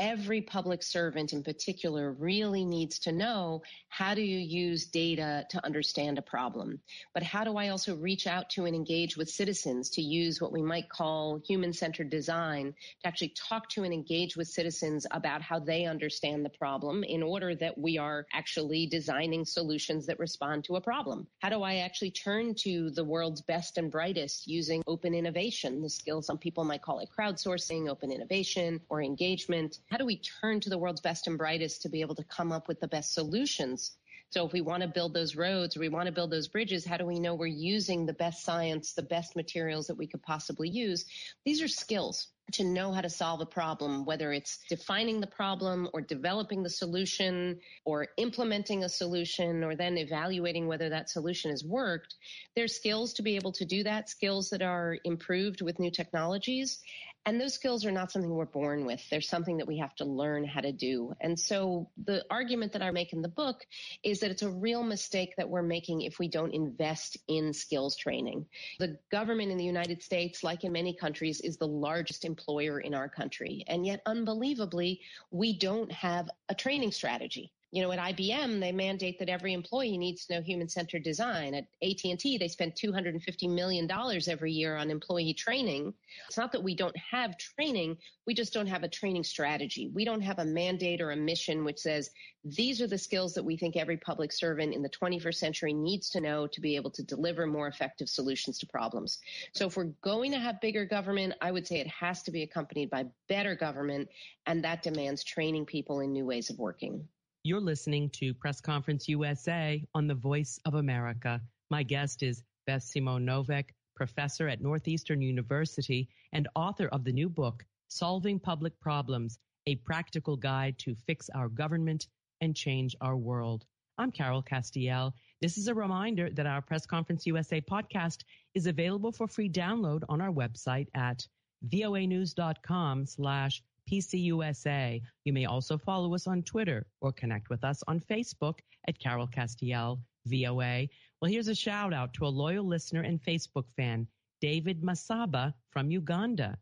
every 0.01 0.41
public 0.41 0.81
servant 0.81 1.31
in 1.31 1.43
particular 1.43 2.13
really 2.13 2.65
needs 2.65 2.97
to 2.97 3.11
know 3.11 3.61
how 3.89 4.15
do 4.15 4.21
you 4.23 4.39
use 4.39 4.85
data 4.85 5.45
to 5.47 5.63
understand 5.63 6.17
a 6.17 6.23
problem? 6.23 6.79
But 7.13 7.21
how 7.21 7.43
do 7.43 7.55
I 7.55 7.69
also 7.69 7.95
reach 7.95 8.25
out 8.25 8.49
to 8.51 8.65
and 8.65 8.75
engage 8.75 9.15
with 9.15 9.29
citizens 9.29 9.91
to 9.91 10.01
use 10.01 10.41
what 10.41 10.51
we 10.51 10.63
might 10.63 10.89
call 10.89 11.39
human 11.47 11.71
centered 11.71 12.09
design 12.09 12.73
to 13.01 13.07
actually 13.07 13.35
talk 13.37 13.69
to 13.69 13.83
and 13.83 13.93
engage 13.93 14.35
with 14.35 14.47
citizens 14.47 15.05
about 15.11 15.43
how 15.43 15.59
they 15.59 15.85
understand 15.85 16.43
the 16.43 16.49
problem 16.49 17.03
in 17.03 17.21
order 17.21 17.53
that 17.53 17.77
we 17.77 17.99
are 17.99 18.25
actually 18.33 18.87
designing 18.87 19.45
solutions 19.45 20.07
that 20.07 20.17
respond 20.17 20.63
to 20.63 20.77
a 20.77 20.81
problem? 20.81 21.27
How 21.43 21.49
do 21.49 21.61
I 21.61 21.75
actually 21.75 22.11
turn 22.11 22.55
to 22.55 22.89
the 22.89 23.03
world's 23.03 23.41
best 23.41 23.77
and 23.77 23.91
brightest 23.91 24.47
using 24.47 24.81
open 24.87 25.13
innovation, 25.13 25.79
the 25.79 25.89
skill 25.89 26.23
some 26.23 26.39
people 26.39 26.63
might 26.63 26.81
call 26.81 26.97
it 26.99 27.09
crowdsourcing, 27.15 27.87
open 27.87 28.11
innovation, 28.11 28.81
or 28.89 29.03
engagement? 29.03 29.77
How 29.91 29.97
do 29.97 30.05
we 30.05 30.21
turn 30.41 30.61
to 30.61 30.69
the 30.69 30.77
world's 30.77 31.01
best 31.01 31.27
and 31.27 31.37
brightest 31.37 31.81
to 31.81 31.89
be 31.89 31.99
able 31.99 32.15
to 32.15 32.23
come 32.23 32.53
up 32.53 32.69
with 32.69 32.79
the 32.79 32.87
best 32.87 33.13
solutions? 33.13 33.91
So 34.29 34.45
if 34.45 34.53
we 34.53 34.61
want 34.61 34.81
to 34.81 34.87
build 34.87 35.13
those 35.13 35.35
roads 35.35 35.75
we 35.75 35.89
want 35.89 36.05
to 36.05 36.13
build 36.13 36.31
those 36.31 36.47
bridges, 36.47 36.85
how 36.85 36.95
do 36.95 37.05
we 37.05 37.19
know 37.19 37.35
we're 37.35 37.47
using 37.47 38.05
the 38.05 38.13
best 38.13 38.45
science, 38.45 38.93
the 38.93 39.01
best 39.01 39.35
materials 39.35 39.87
that 39.87 39.97
we 39.97 40.07
could 40.07 40.23
possibly 40.23 40.69
use? 40.69 41.05
These 41.43 41.61
are 41.61 41.67
skills 41.67 42.29
to 42.53 42.63
know 42.63 42.91
how 42.91 43.01
to 43.01 43.09
solve 43.09 43.41
a 43.41 43.45
problem, 43.45 44.05
whether 44.05 44.31
it's 44.31 44.59
defining 44.69 45.19
the 45.19 45.27
problem 45.27 45.89
or 45.93 46.01
developing 46.01 46.63
the 46.63 46.69
solution 46.69 47.59
or 47.85 48.07
implementing 48.17 48.83
a 48.83 48.89
solution 48.89 49.63
or 49.63 49.75
then 49.75 49.97
evaluating 49.97 50.67
whether 50.67 50.89
that 50.89 51.09
solution 51.09 51.51
has 51.51 51.63
worked. 51.63 52.15
There's 52.55 52.75
skills 52.75 53.13
to 53.13 53.21
be 53.21 53.35
able 53.35 53.51
to 53.53 53.65
do 53.65 53.83
that, 53.83 54.09
skills 54.09 54.49
that 54.49 54.61
are 54.61 54.97
improved 55.03 55.61
with 55.61 55.79
new 55.79 55.91
technologies. 55.91 56.79
And 57.25 57.39
those 57.39 57.53
skills 57.53 57.85
are 57.85 57.91
not 57.91 58.11
something 58.11 58.31
we're 58.31 58.45
born 58.45 58.85
with. 58.85 59.07
They're 59.09 59.21
something 59.21 59.57
that 59.57 59.67
we 59.67 59.77
have 59.77 59.95
to 59.97 60.05
learn 60.05 60.43
how 60.43 60.61
to 60.61 60.71
do. 60.71 61.13
And 61.21 61.39
so 61.39 61.89
the 62.03 62.25
argument 62.31 62.73
that 62.73 62.81
I 62.81 62.89
make 62.89 63.13
in 63.13 63.21
the 63.21 63.27
book 63.27 63.63
is 64.03 64.19
that 64.21 64.31
it's 64.31 64.41
a 64.41 64.49
real 64.49 64.81
mistake 64.81 65.35
that 65.37 65.47
we're 65.47 65.61
making 65.61 66.01
if 66.01 66.17
we 66.17 66.27
don't 66.27 66.53
invest 66.53 67.17
in 67.27 67.53
skills 67.53 67.95
training. 67.95 68.47
The 68.79 68.97
government 69.11 69.51
in 69.51 69.57
the 69.57 69.63
United 69.63 70.01
States, 70.01 70.43
like 70.43 70.63
in 70.63 70.71
many 70.71 70.95
countries, 70.95 71.41
is 71.41 71.57
the 71.57 71.67
largest 71.67 72.25
employer 72.25 72.79
in 72.79 72.95
our 72.95 73.07
country. 73.07 73.63
And 73.67 73.85
yet, 73.85 74.01
unbelievably, 74.07 75.01
we 75.29 75.57
don't 75.57 75.91
have 75.91 76.27
a 76.49 76.55
training 76.55 76.91
strategy 76.91 77.53
You 77.71 77.81
know, 77.81 77.91
at 77.93 77.99
IBM, 77.99 78.59
they 78.59 78.73
mandate 78.73 79.17
that 79.19 79.29
every 79.29 79.53
employee 79.53 79.97
needs 79.97 80.25
to 80.25 80.33
know 80.33 80.41
human-centered 80.41 81.03
design. 81.03 81.53
At 81.53 81.67
AT&T, 81.81 82.37
they 82.37 82.47
spend 82.49 82.75
$250 82.75 83.49
million 83.49 83.89
every 84.27 84.51
year 84.51 84.75
on 84.75 84.91
employee 84.91 85.33
training. 85.33 85.93
It's 86.27 86.37
not 86.37 86.51
that 86.51 86.63
we 86.63 86.75
don't 86.75 86.97
have 86.97 87.37
training, 87.37 87.97
we 88.27 88.33
just 88.33 88.53
don't 88.53 88.67
have 88.67 88.83
a 88.83 88.89
training 88.89 89.23
strategy. 89.23 89.89
We 89.93 90.03
don't 90.03 90.21
have 90.21 90.39
a 90.39 90.45
mandate 90.45 90.99
or 90.99 91.11
a 91.11 91.15
mission 91.15 91.63
which 91.63 91.79
says 91.79 92.09
these 92.43 92.81
are 92.81 92.87
the 92.87 92.97
skills 92.97 93.33
that 93.35 93.43
we 93.43 93.55
think 93.55 93.77
every 93.77 93.97
public 93.97 94.33
servant 94.33 94.73
in 94.73 94.81
the 94.81 94.89
21st 94.89 95.35
century 95.35 95.73
needs 95.73 96.09
to 96.09 96.19
know 96.19 96.47
to 96.47 96.59
be 96.59 96.75
able 96.75 96.91
to 96.91 97.03
deliver 97.03 97.47
more 97.47 97.67
effective 97.67 98.09
solutions 98.09 98.57
to 98.59 98.67
problems. 98.67 99.19
So 99.53 99.67
if 99.67 99.77
we're 99.77 99.93
going 100.01 100.31
to 100.31 100.39
have 100.39 100.59
bigger 100.59 100.85
government, 100.85 101.35
I 101.41 101.51
would 101.51 101.65
say 101.65 101.79
it 101.79 101.87
has 101.87 102.21
to 102.23 102.31
be 102.31 102.43
accompanied 102.43 102.89
by 102.89 103.05
better 103.29 103.55
government, 103.55 104.09
and 104.45 104.63
that 104.63 104.83
demands 104.83 105.23
training 105.23 105.65
people 105.65 106.01
in 106.01 106.11
new 106.11 106.25
ways 106.25 106.49
of 106.49 106.59
working. 106.59 107.07
You're 107.43 107.59
listening 107.59 108.11
to 108.11 108.35
Press 108.35 108.61
Conference 108.61 109.09
USA 109.09 109.83
on 109.95 110.05
the 110.05 110.13
Voice 110.13 110.59
of 110.65 110.75
America. 110.75 111.41
My 111.71 111.81
guest 111.81 112.21
is 112.21 112.43
Beth 112.67 112.83
Simone 112.83 113.25
Noveck, 113.25 113.69
professor 113.95 114.47
at 114.47 114.61
Northeastern 114.61 115.23
University 115.23 116.07
and 116.33 116.47
author 116.53 116.87
of 116.89 117.03
the 117.03 117.11
new 117.11 117.27
book, 117.27 117.65
Solving 117.87 118.39
Public 118.39 118.79
Problems, 118.79 119.39
a 119.65 119.77
practical 119.77 120.37
guide 120.37 120.77
to 120.77 120.93
fix 120.93 121.31
our 121.31 121.49
government 121.49 122.05
and 122.41 122.55
change 122.55 122.95
our 123.01 123.17
world. 123.17 123.65
I'm 123.97 124.11
Carol 124.11 124.43
Castiel. 124.43 125.11
This 125.41 125.57
is 125.57 125.67
a 125.67 125.73
reminder 125.73 126.29
that 126.29 126.45
our 126.45 126.61
Press 126.61 126.85
Conference 126.85 127.25
USA 127.25 127.59
podcast 127.59 128.19
is 128.53 128.67
available 128.67 129.11
for 129.11 129.27
free 129.27 129.49
download 129.49 130.03
on 130.09 130.21
our 130.21 130.31
website 130.31 130.89
at 130.93 131.27
voanews.com 131.67 133.07
slash 133.07 133.63
PCUSA. 133.89 135.01
You 135.23 135.33
may 135.33 135.45
also 135.45 135.77
follow 135.77 136.13
us 136.13 136.27
on 136.27 136.43
Twitter 136.43 136.85
or 137.01 137.11
connect 137.11 137.49
with 137.49 137.63
us 137.63 137.83
on 137.87 137.99
Facebook 137.99 138.59
at 138.87 138.99
Carol 138.99 139.27
Castiel 139.27 139.99
VOA. 140.25 140.87
Well, 141.21 141.31
here's 141.31 141.47
a 141.47 141.55
shout 141.55 141.93
out 141.93 142.13
to 142.13 142.25
a 142.25 142.27
loyal 142.27 142.65
listener 142.65 143.01
and 143.01 143.21
Facebook 143.21 143.65
fan, 143.75 144.07
David 144.39 144.81
Masaba 144.81 145.53
from 145.69 145.91
Uganda. 145.91 146.57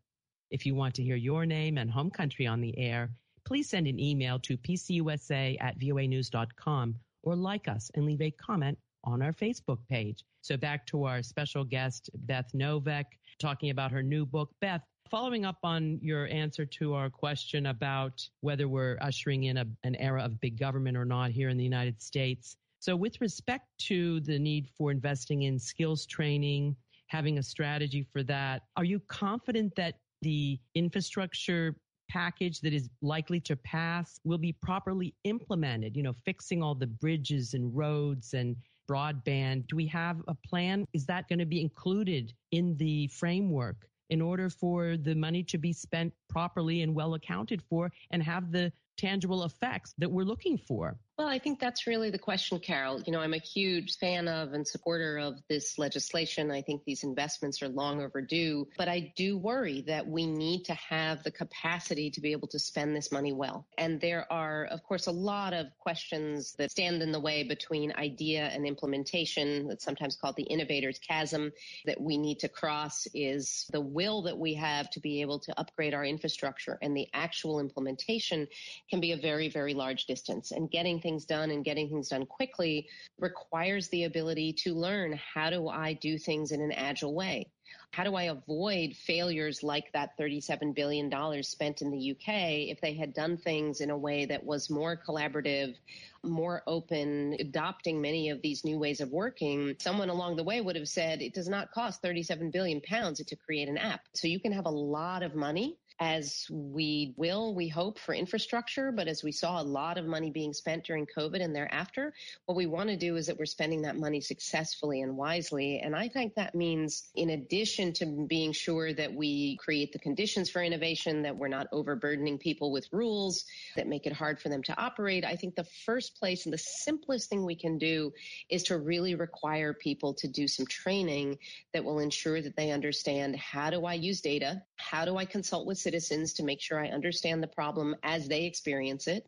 If 0.50 0.66
you 0.66 0.74
want 0.74 0.94
to 0.96 1.02
hear 1.02 1.16
your 1.16 1.46
name 1.46 1.78
and 1.78 1.90
home 1.90 2.10
country 2.10 2.46
on 2.46 2.60
the 2.60 2.76
air, 2.78 3.10
please 3.44 3.68
send 3.68 3.86
an 3.86 4.00
email 4.00 4.38
to 4.40 4.56
pcusa 4.56 5.56
at 5.60 5.78
voanews.com 5.78 6.94
or 7.22 7.36
like 7.36 7.68
us 7.68 7.90
and 7.94 8.04
leave 8.04 8.22
a 8.22 8.30
comment 8.32 8.78
on 9.04 9.22
our 9.22 9.32
Facebook 9.32 9.78
page. 9.88 10.24
So 10.42 10.56
back 10.56 10.86
to 10.86 11.04
our 11.04 11.22
special 11.22 11.64
guest, 11.64 12.10
Beth 12.14 12.50
Noveck, 12.54 13.04
talking 13.38 13.70
about 13.70 13.92
her 13.92 14.02
new 14.02 14.26
book. 14.26 14.50
Beth, 14.60 14.82
following 15.10 15.44
up 15.44 15.58
on 15.64 15.98
your 16.00 16.28
answer 16.28 16.64
to 16.64 16.94
our 16.94 17.10
question 17.10 17.66
about 17.66 18.26
whether 18.42 18.68
we're 18.68 18.96
ushering 19.00 19.44
in 19.44 19.56
a, 19.56 19.66
an 19.82 19.96
era 19.96 20.22
of 20.22 20.40
big 20.40 20.58
government 20.58 20.96
or 20.96 21.04
not 21.04 21.32
here 21.32 21.48
in 21.48 21.56
the 21.56 21.64
United 21.64 22.00
States. 22.00 22.56
So, 22.78 22.94
with 22.94 23.20
respect 23.20 23.66
to 23.88 24.20
the 24.20 24.38
need 24.38 24.68
for 24.78 24.90
investing 24.90 25.42
in 25.42 25.58
skills 25.58 26.06
training, 26.06 26.76
having 27.08 27.38
a 27.38 27.42
strategy 27.42 28.06
for 28.12 28.22
that, 28.22 28.62
are 28.76 28.84
you 28.84 29.00
confident 29.08 29.74
that 29.76 29.96
the 30.22 30.58
infrastructure 30.74 31.74
package 32.08 32.60
that 32.60 32.72
is 32.72 32.88
likely 33.02 33.40
to 33.40 33.56
pass 33.56 34.20
will 34.24 34.38
be 34.38 34.52
properly 34.52 35.14
implemented? 35.24 35.96
You 35.96 36.04
know, 36.04 36.14
fixing 36.24 36.62
all 36.62 36.74
the 36.74 36.86
bridges 36.86 37.54
and 37.54 37.76
roads 37.76 38.32
and 38.32 38.56
broadband. 38.88 39.66
Do 39.66 39.76
we 39.76 39.86
have 39.86 40.22
a 40.28 40.34
plan? 40.34 40.86
Is 40.92 41.04
that 41.06 41.28
going 41.28 41.38
to 41.40 41.46
be 41.46 41.60
included 41.60 42.32
in 42.52 42.76
the 42.76 43.08
framework? 43.08 43.90
In 44.10 44.20
order 44.20 44.50
for 44.50 44.96
the 44.96 45.14
money 45.14 45.42
to 45.44 45.56
be 45.56 45.72
spent 45.72 46.12
properly 46.28 46.82
and 46.82 46.94
well 46.94 47.14
accounted 47.14 47.62
for 47.62 47.90
and 48.10 48.22
have 48.22 48.52
the 48.52 48.72
tangible 48.96 49.44
effects 49.44 49.94
that 49.98 50.10
we're 50.10 50.24
looking 50.24 50.58
for? 50.58 50.98
Well, 51.20 51.28
I 51.28 51.38
think 51.38 51.60
that's 51.60 51.86
really 51.86 52.08
the 52.08 52.18
question, 52.18 52.58
Carol. 52.60 53.02
You 53.04 53.12
know, 53.12 53.20
I'm 53.20 53.34
a 53.34 53.38
huge 53.38 53.98
fan 53.98 54.26
of 54.26 54.54
and 54.54 54.66
supporter 54.66 55.18
of 55.18 55.34
this 55.50 55.78
legislation. 55.78 56.50
I 56.50 56.62
think 56.62 56.84
these 56.84 57.04
investments 57.04 57.60
are 57.60 57.68
long 57.68 58.00
overdue, 58.00 58.66
but 58.78 58.88
I 58.88 59.12
do 59.16 59.36
worry 59.36 59.82
that 59.82 60.06
we 60.06 60.24
need 60.24 60.64
to 60.64 60.72
have 60.72 61.22
the 61.22 61.30
capacity 61.30 62.10
to 62.12 62.22
be 62.22 62.32
able 62.32 62.48
to 62.48 62.58
spend 62.58 62.96
this 62.96 63.12
money 63.12 63.34
well. 63.34 63.66
And 63.76 64.00
there 64.00 64.32
are, 64.32 64.64
of 64.70 64.82
course, 64.82 65.08
a 65.08 65.12
lot 65.12 65.52
of 65.52 65.66
questions 65.78 66.54
that 66.54 66.70
stand 66.70 67.02
in 67.02 67.12
the 67.12 67.20
way 67.20 67.42
between 67.42 67.92
idea 67.98 68.46
and 68.46 68.66
implementation 68.66 69.68
that's 69.68 69.84
sometimes 69.84 70.16
called 70.16 70.36
the 70.36 70.44
innovator's 70.44 70.98
chasm 71.00 71.52
that 71.84 72.00
we 72.00 72.16
need 72.16 72.38
to 72.38 72.48
cross 72.48 73.06
is 73.12 73.66
the 73.72 73.80
will 73.82 74.22
that 74.22 74.38
we 74.38 74.54
have 74.54 74.88
to 74.88 75.00
be 75.00 75.20
able 75.20 75.38
to 75.40 75.60
upgrade 75.60 75.92
our 75.92 76.04
infrastructure 76.06 76.78
and 76.80 76.96
the 76.96 77.08
actual 77.12 77.60
implementation 77.60 78.48
can 78.90 79.00
be 79.00 79.12
a 79.12 79.16
very, 79.16 79.48
very 79.48 79.74
large 79.74 80.06
distance 80.06 80.50
and 80.50 80.70
getting 80.70 81.00
things 81.00 81.24
done 81.24 81.50
and 81.50 81.64
getting 81.64 81.88
things 81.88 82.08
done 82.08 82.26
quickly 82.26 82.88
requires 83.18 83.88
the 83.88 84.04
ability 84.04 84.52
to 84.52 84.74
learn 84.74 85.18
how 85.34 85.50
do 85.50 85.68
I 85.68 85.94
do 85.94 86.18
things 86.18 86.52
in 86.52 86.60
an 86.60 86.72
agile 86.72 87.14
way? 87.14 87.46
How 87.92 88.04
do 88.04 88.14
I 88.14 88.24
avoid 88.24 88.94
failures 88.94 89.62
like 89.62 89.92
that 89.92 90.16
$37 90.18 90.74
billion 90.74 91.42
spent 91.42 91.82
in 91.82 91.90
the 91.90 92.12
UK 92.12 92.68
if 92.68 92.80
they 92.80 92.94
had 92.94 93.14
done 93.14 93.36
things 93.36 93.80
in 93.80 93.90
a 93.90 93.98
way 93.98 94.26
that 94.26 94.44
was 94.44 94.70
more 94.70 94.96
collaborative, 94.96 95.76
more 96.22 96.62
open, 96.66 97.36
adopting 97.38 98.00
many 98.00 98.30
of 98.30 98.42
these 98.42 98.64
new 98.64 98.78
ways 98.78 99.00
of 99.00 99.10
working? 99.10 99.74
Someone 99.80 100.08
along 100.08 100.36
the 100.36 100.44
way 100.44 100.60
would 100.60 100.76
have 100.76 100.88
said 100.88 101.20
it 101.20 101.34
does 101.34 101.48
not 101.48 101.72
cost 101.72 102.00
37 102.02 102.50
billion 102.50 102.80
pounds 102.80 103.22
to 103.24 103.36
create 103.36 103.68
an 103.68 103.78
app. 103.78 104.02
So 104.14 104.28
you 104.28 104.38
can 104.38 104.52
have 104.52 104.66
a 104.66 104.70
lot 104.70 105.22
of 105.24 105.34
money 105.34 105.76
as 106.00 106.46
we 106.50 107.12
will, 107.18 107.54
we 107.54 107.68
hope, 107.68 107.98
for 107.98 108.14
infrastructure. 108.14 108.90
But 108.90 109.06
as 109.06 109.22
we 109.22 109.32
saw 109.32 109.60
a 109.60 109.62
lot 109.62 109.98
of 109.98 110.06
money 110.06 110.30
being 110.30 110.54
spent 110.54 110.84
during 110.84 111.06
COVID 111.06 111.42
and 111.42 111.54
thereafter, 111.54 112.14
what 112.46 112.56
we 112.56 112.64
want 112.64 112.88
to 112.88 112.96
do 112.96 113.16
is 113.16 113.26
that 113.26 113.38
we're 113.38 113.44
spending 113.44 113.82
that 113.82 113.98
money 113.98 114.22
successfully 114.22 115.02
and 115.02 115.14
wisely. 115.14 115.80
And 115.80 115.94
I 115.94 116.08
think 116.08 116.34
that 116.34 116.54
means, 116.54 117.10
in 117.14 117.30
addition 117.30 117.92
to 117.94 118.06
being 118.06 118.52
sure 118.52 118.94
that 118.94 119.12
we 119.12 119.56
create 119.56 119.92
the 119.92 119.98
conditions 119.98 120.48
for 120.48 120.62
innovation, 120.62 121.20
that 121.22 121.36
we're 121.36 121.48
not 121.48 121.66
overburdening 121.70 122.38
people 122.38 122.72
with 122.72 122.88
rules 122.92 123.44
that 123.76 123.86
make 123.86 124.06
it 124.06 124.12
hard 124.14 124.40
for 124.40 124.48
them 124.48 124.62
to 124.62 124.80
operate, 124.80 125.24
I 125.26 125.36
think 125.36 125.54
the 125.54 125.64
first 125.64 126.18
place 126.18 126.46
and 126.46 126.52
the 126.52 126.58
simplest 126.58 127.28
thing 127.28 127.44
we 127.44 127.56
can 127.56 127.76
do 127.76 128.14
is 128.48 128.62
to 128.64 128.78
really 128.78 129.14
require 129.16 129.74
people 129.74 130.14
to 130.14 130.28
do 130.28 130.48
some 130.48 130.64
training 130.64 131.38
that 131.74 131.84
will 131.84 131.98
ensure 131.98 132.40
that 132.40 132.56
they 132.56 132.70
understand 132.70 133.36
how 133.36 133.68
do 133.68 133.84
I 133.84 133.94
use 133.94 134.22
data? 134.22 134.62
How 134.76 135.04
do 135.04 135.18
I 135.18 135.26
consult 135.26 135.66
with 135.66 135.76
citizens 135.90 136.32
to 136.34 136.44
make 136.44 136.60
sure 136.60 136.78
I 136.78 136.88
understand 136.88 137.42
the 137.42 137.48
problem 137.48 137.96
as 138.04 138.28
they 138.28 138.44
experience 138.44 139.08
it? 139.08 139.26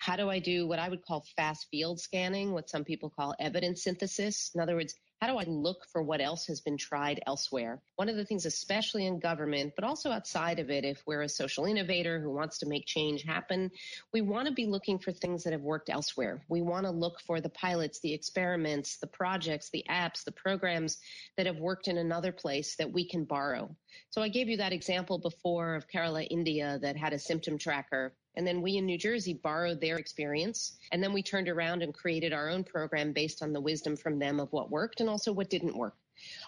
How 0.00 0.16
do 0.16 0.30
I 0.30 0.38
do 0.38 0.66
what 0.66 0.78
I 0.78 0.88
would 0.88 1.04
call 1.04 1.26
fast 1.36 1.66
field 1.70 2.00
scanning, 2.00 2.52
what 2.52 2.70
some 2.70 2.84
people 2.84 3.10
call 3.10 3.34
evidence 3.38 3.84
synthesis? 3.84 4.50
In 4.54 4.60
other 4.62 4.74
words, 4.74 4.94
how 5.20 5.26
do 5.26 5.36
I 5.36 5.44
look 5.44 5.84
for 5.92 6.02
what 6.02 6.22
else 6.22 6.46
has 6.46 6.62
been 6.62 6.78
tried 6.78 7.20
elsewhere? 7.26 7.82
One 7.96 8.08
of 8.08 8.16
the 8.16 8.24
things, 8.24 8.46
especially 8.46 9.04
in 9.04 9.20
government, 9.20 9.74
but 9.76 9.84
also 9.84 10.10
outside 10.10 10.58
of 10.58 10.70
it, 10.70 10.86
if 10.86 11.02
we're 11.06 11.20
a 11.20 11.28
social 11.28 11.66
innovator 11.66 12.18
who 12.18 12.30
wants 12.30 12.56
to 12.60 12.66
make 12.66 12.86
change 12.86 13.24
happen, 13.24 13.70
we 14.14 14.22
want 14.22 14.48
to 14.48 14.54
be 14.54 14.64
looking 14.64 14.98
for 14.98 15.12
things 15.12 15.44
that 15.44 15.52
have 15.52 15.60
worked 15.60 15.90
elsewhere. 15.90 16.42
We 16.48 16.62
want 16.62 16.86
to 16.86 16.90
look 16.90 17.20
for 17.20 17.42
the 17.42 17.50
pilots, 17.50 18.00
the 18.00 18.14
experiments, 18.14 18.96
the 18.96 19.06
projects, 19.06 19.68
the 19.68 19.84
apps, 19.90 20.24
the 20.24 20.32
programs 20.32 20.96
that 21.36 21.44
have 21.44 21.58
worked 21.58 21.88
in 21.88 21.98
another 21.98 22.32
place 22.32 22.76
that 22.76 22.90
we 22.90 23.06
can 23.06 23.24
borrow. 23.24 23.76
So 24.08 24.22
I 24.22 24.28
gave 24.28 24.48
you 24.48 24.56
that 24.56 24.72
example 24.72 25.18
before 25.18 25.74
of 25.74 25.88
Kerala, 25.88 26.26
India 26.30 26.78
that 26.80 26.96
had 26.96 27.12
a 27.12 27.18
symptom 27.18 27.58
tracker 27.58 28.14
and 28.36 28.46
then 28.46 28.62
we 28.62 28.76
in 28.76 28.86
New 28.86 28.98
Jersey 28.98 29.34
borrowed 29.34 29.80
their 29.80 29.96
experience. 29.96 30.78
And 30.92 31.02
then 31.02 31.12
we 31.12 31.22
turned 31.22 31.48
around 31.48 31.82
and 31.82 31.92
created 31.92 32.32
our 32.32 32.48
own 32.48 32.64
program 32.64 33.12
based 33.12 33.42
on 33.42 33.52
the 33.52 33.60
wisdom 33.60 33.96
from 33.96 34.18
them 34.18 34.40
of 34.40 34.52
what 34.52 34.70
worked 34.70 35.00
and 35.00 35.08
also 35.08 35.32
what 35.32 35.50
didn't 35.50 35.76
work. 35.76 35.96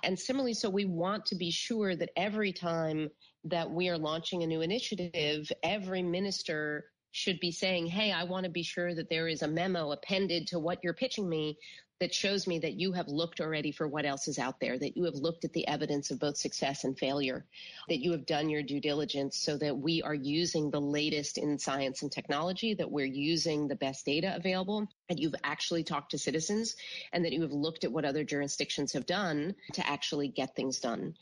And 0.03 0.19
similarly, 0.19 0.55
so 0.55 0.69
we 0.69 0.85
want 0.85 1.27
to 1.27 1.35
be 1.35 1.51
sure 1.51 1.97
that 1.97 2.11
every 2.17 2.53
time 2.53 3.11
that 3.45 3.71
we 3.71 3.89
are 3.89 3.99
launching 3.99 4.43
a 4.43 4.47
new 4.47 4.61
initiative, 4.61 5.51
every 5.63 6.03
minister 6.03 6.87
should 7.11 7.41
be 7.41 7.51
saying, 7.51 7.87
Hey, 7.87 8.13
I 8.13 8.25
want 8.25 8.45
to 8.45 8.51
be 8.51 8.63
sure 8.63 8.95
that 8.95 9.11
there 9.11 9.29
is 9.29 9.43
a 9.43 9.49
memo 9.49 9.93
appended 9.93 10.47
to 10.49 10.59
what 10.59 10.79
you're 10.83 10.95
pitching 10.95 11.29
me 11.29 11.59
that 12.03 12.13
shows 12.13 12.49
me 12.49 12.59
that 12.59 12.81
you 12.81 12.91
have 12.91 13.07
looked 13.07 13.41
already 13.41 13.71
for 13.71 13.87
what 13.87 14.05
else 14.05 14.27
is 14.27 14.37
out 14.37 14.59
there, 14.59 14.77
that 14.77 14.97
you 14.97 15.05
have 15.05 15.15
looked 15.15 15.45
at 15.45 15.53
the 15.53 15.69
evidence 15.69 16.11
of 16.11 16.19
both 16.19 16.37
success 16.37 16.83
and 16.83 16.99
failure, 16.99 17.45
that 17.89 18.03
you 18.03 18.11
have 18.11 18.27
done 18.27 18.51
your 18.51 18.61
due 18.61 18.81
diligence 18.81 19.37
so 19.37 19.57
that 19.57 19.79
we 19.79 20.03
are 20.03 20.13
using 20.13 20.69
the 20.69 20.81
latest 20.81 21.39
in 21.39 21.57
science 21.57 22.03
and 22.03 22.11
technology, 22.11 22.75
that 22.75 22.91
we're 22.91 23.07
using 23.07 23.69
the 23.69 23.77
best 23.77 24.05
data 24.05 24.35
available, 24.35 24.85
and 25.11 25.21
you've 25.21 25.37
actually 25.45 25.85
talked 25.85 26.11
to 26.11 26.19
citizens, 26.19 26.75
and 27.13 27.25
that 27.25 27.33
you 27.33 27.41
have 27.41 27.53
looked 27.53 27.85
at 27.85 27.93
what 27.93 28.05
other 28.05 28.25
jurisdictions 28.25 28.93
have 28.93 29.07
done 29.07 29.55
to 29.73 29.89
actually 29.89 30.27
get 30.27 30.57
things 30.57 30.81
done. 30.81 31.15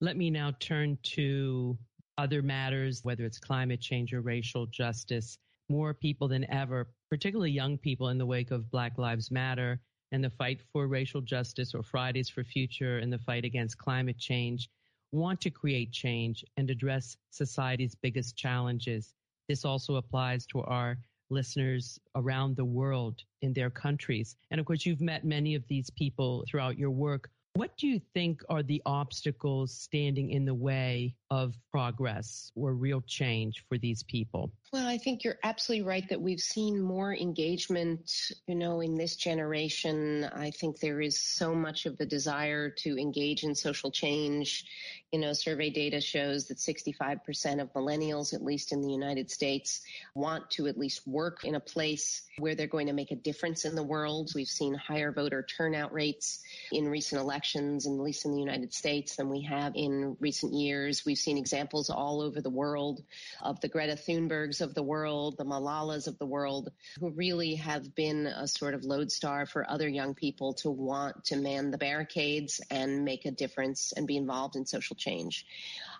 Let 0.00 0.16
me 0.16 0.30
now 0.30 0.52
turn 0.58 0.96
to 1.02 1.76
other 2.16 2.40
matters, 2.40 3.04
whether 3.04 3.26
it's 3.26 3.38
climate 3.38 3.82
change 3.82 4.14
or 4.14 4.22
racial 4.22 4.64
justice 4.64 5.36
more 5.72 5.94
people 5.94 6.28
than 6.28 6.44
ever, 6.50 6.86
particularly 7.08 7.50
young 7.50 7.78
people 7.78 8.10
in 8.10 8.18
the 8.18 8.26
wake 8.26 8.50
of 8.50 8.70
Black 8.70 8.98
Lives 8.98 9.30
Matter 9.30 9.80
and 10.12 10.22
the 10.22 10.28
fight 10.28 10.60
for 10.70 10.86
racial 10.86 11.22
justice 11.22 11.74
or 11.74 11.82
Fridays 11.82 12.28
for 12.28 12.44
Future 12.44 12.98
and 12.98 13.10
the 13.10 13.18
fight 13.18 13.46
against 13.46 13.78
climate 13.78 14.18
change, 14.18 14.68
want 15.12 15.40
to 15.40 15.48
create 15.50 15.90
change 15.90 16.44
and 16.58 16.68
address 16.68 17.16
society's 17.30 17.94
biggest 17.94 18.36
challenges. 18.36 19.14
This 19.48 19.64
also 19.64 19.94
applies 19.94 20.44
to 20.48 20.60
our 20.60 20.98
listeners 21.30 21.98
around 22.16 22.54
the 22.54 22.66
world 22.66 23.22
in 23.40 23.54
their 23.54 23.70
countries. 23.70 24.36
And 24.50 24.60
of 24.60 24.66
course, 24.66 24.84
you've 24.84 25.00
met 25.00 25.24
many 25.24 25.54
of 25.54 25.66
these 25.68 25.88
people 25.88 26.44
throughout 26.46 26.76
your 26.76 26.90
work. 26.90 27.30
What 27.54 27.78
do 27.78 27.86
you 27.86 27.98
think 28.12 28.42
are 28.50 28.62
the 28.62 28.82
obstacles 28.84 29.72
standing 29.72 30.32
in 30.32 30.44
the 30.44 30.54
way 30.54 31.14
of 31.30 31.54
progress 31.70 32.52
or 32.54 32.74
real 32.74 33.00
change 33.00 33.64
for 33.70 33.78
these 33.78 34.02
people? 34.02 34.52
Well, 34.72 34.86
I 34.88 34.96
think 34.96 35.22
you're 35.22 35.36
absolutely 35.42 35.86
right 35.86 36.08
that 36.08 36.22
we've 36.22 36.40
seen 36.40 36.80
more 36.80 37.14
engagement, 37.14 38.32
you 38.46 38.54
know, 38.54 38.80
in 38.80 38.94
this 38.94 39.16
generation. 39.16 40.24
I 40.34 40.50
think 40.50 40.80
there 40.80 41.02
is 41.02 41.20
so 41.20 41.54
much 41.54 41.84
of 41.84 42.00
a 42.00 42.06
desire 42.06 42.70
to 42.78 42.98
engage 42.98 43.44
in 43.44 43.54
social 43.54 43.90
change. 43.90 44.64
You 45.12 45.18
know, 45.18 45.34
survey 45.34 45.68
data 45.68 46.00
shows 46.00 46.48
that 46.48 46.56
65% 46.56 47.60
of 47.60 47.70
millennials, 47.74 48.32
at 48.32 48.42
least 48.42 48.72
in 48.72 48.80
the 48.80 48.88
United 48.88 49.30
States, 49.30 49.82
want 50.14 50.48
to 50.52 50.68
at 50.68 50.78
least 50.78 51.06
work 51.06 51.44
in 51.44 51.54
a 51.54 51.60
place 51.60 52.22
where 52.38 52.54
they're 52.54 52.66
going 52.66 52.86
to 52.86 52.94
make 52.94 53.10
a 53.10 53.16
difference 53.16 53.66
in 53.66 53.74
the 53.74 53.82
world. 53.82 54.30
We've 54.34 54.48
seen 54.48 54.72
higher 54.72 55.12
voter 55.12 55.42
turnout 55.42 55.92
rates 55.92 56.40
in 56.72 56.88
recent 56.88 57.20
elections, 57.20 57.86
at 57.86 57.92
least 57.92 58.24
in 58.24 58.32
the 58.32 58.40
United 58.40 58.72
States, 58.72 59.16
than 59.16 59.28
we 59.28 59.42
have 59.42 59.74
in 59.76 60.16
recent 60.18 60.54
years. 60.54 61.04
We've 61.04 61.18
seen 61.18 61.36
examples 61.36 61.90
all 61.90 62.22
over 62.22 62.40
the 62.40 62.48
world 62.48 63.02
of 63.42 63.60
the 63.60 63.68
Greta 63.68 63.96
Thunbergs 63.96 64.61
of 64.62 64.74
the 64.74 64.82
world, 64.82 65.36
the 65.36 65.44
Malalas 65.44 66.06
of 66.06 66.18
the 66.18 66.26
world, 66.26 66.70
who 66.98 67.10
really 67.10 67.56
have 67.56 67.94
been 67.94 68.26
a 68.26 68.48
sort 68.48 68.74
of 68.74 68.84
lodestar 68.84 69.46
for 69.46 69.68
other 69.68 69.88
young 69.88 70.14
people 70.14 70.54
to 70.54 70.70
want 70.70 71.24
to 71.26 71.36
man 71.36 71.70
the 71.70 71.78
barricades 71.78 72.60
and 72.70 73.04
make 73.04 73.26
a 73.26 73.30
difference 73.30 73.92
and 73.92 74.06
be 74.06 74.16
involved 74.16 74.56
in 74.56 74.64
social 74.64 74.96
change. 74.96 75.46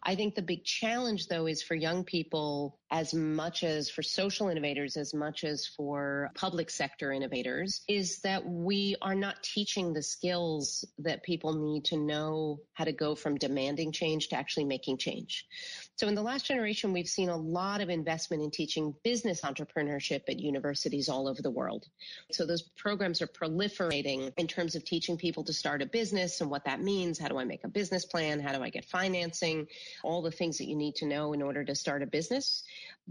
I 0.05 0.17
think 0.17 0.35
the 0.35 0.43
big 0.43 0.65
challenge, 0.65 1.29
though, 1.29 1.47
is 1.47 1.63
for 1.63 1.75
young 1.75 2.05
people 2.05 2.79
as 2.91 3.15
much 3.15 3.65
as 3.65 3.89
for 3.89 4.03
social 4.03 4.49
innovators, 4.49 4.97
as 4.97 5.15
much 5.15 5.45
as 5.45 5.67
for 5.67 6.31
public 6.35 6.69
sector 6.69 7.13
innovators, 7.13 7.83
is 7.89 8.19
that 8.21 8.45
we 8.45 8.97
are 9.01 9.15
not 9.15 9.43
teaching 9.43 9.93
the 9.93 10.03
skills 10.03 10.85
that 10.99 11.23
people 11.23 11.55
need 11.55 11.85
to 11.87 11.97
know 11.97 12.61
how 12.75 12.85
to 12.85 12.93
go 12.93 13.15
from 13.15 13.37
demanding 13.37 13.93
change 13.93 14.29
to 14.29 14.37
actually 14.37 14.65
making 14.65 14.99
change. 14.99 15.47
So 15.97 16.09
in 16.09 16.15
the 16.15 16.23
last 16.23 16.47
generation, 16.47 16.93
we've 16.93 17.09
seen 17.09 17.29
a 17.29 17.37
lot 17.37 17.81
of 17.81 17.89
investment 17.89 18.43
in 18.43 18.51
teaching 18.51 18.95
business 19.05 19.43
entrepreneurship 19.43 20.23
at 20.29 20.41
universities 20.41 21.09
all 21.09 21.29
over 21.29 21.41
the 21.41 21.51
world. 21.51 21.87
So 22.33 22.45
those 22.45 22.63
programs 22.63 23.23
are 23.23 23.27
proliferating 23.27 24.33
in 24.37 24.49
terms 24.49 24.75
of 24.75 24.85
teaching 24.85 25.17
people 25.17 25.45
to 25.45 25.53
start 25.53 25.81
a 25.81 25.87
business 25.87 26.41
and 26.41 26.51
what 26.51 26.65
that 26.65 26.83
means. 26.83 27.19
How 27.19 27.29
do 27.29 27.39
I 27.39 27.45
make 27.45 27.65
a 27.65 27.69
business 27.69 28.05
plan? 28.05 28.41
How 28.41 28.53
do 28.53 28.63
I 28.63 28.69
get 28.69 28.85
financing? 28.85 29.69
All 30.03 30.23
the 30.23 30.31
things 30.31 30.59
that 30.59 30.69
you 30.69 30.77
need 30.77 30.95
to 30.97 31.07
know 31.07 31.33
in 31.33 31.43
order 31.43 31.65
to 31.65 31.75
start 31.75 32.03
a 32.03 32.07
business. 32.07 32.63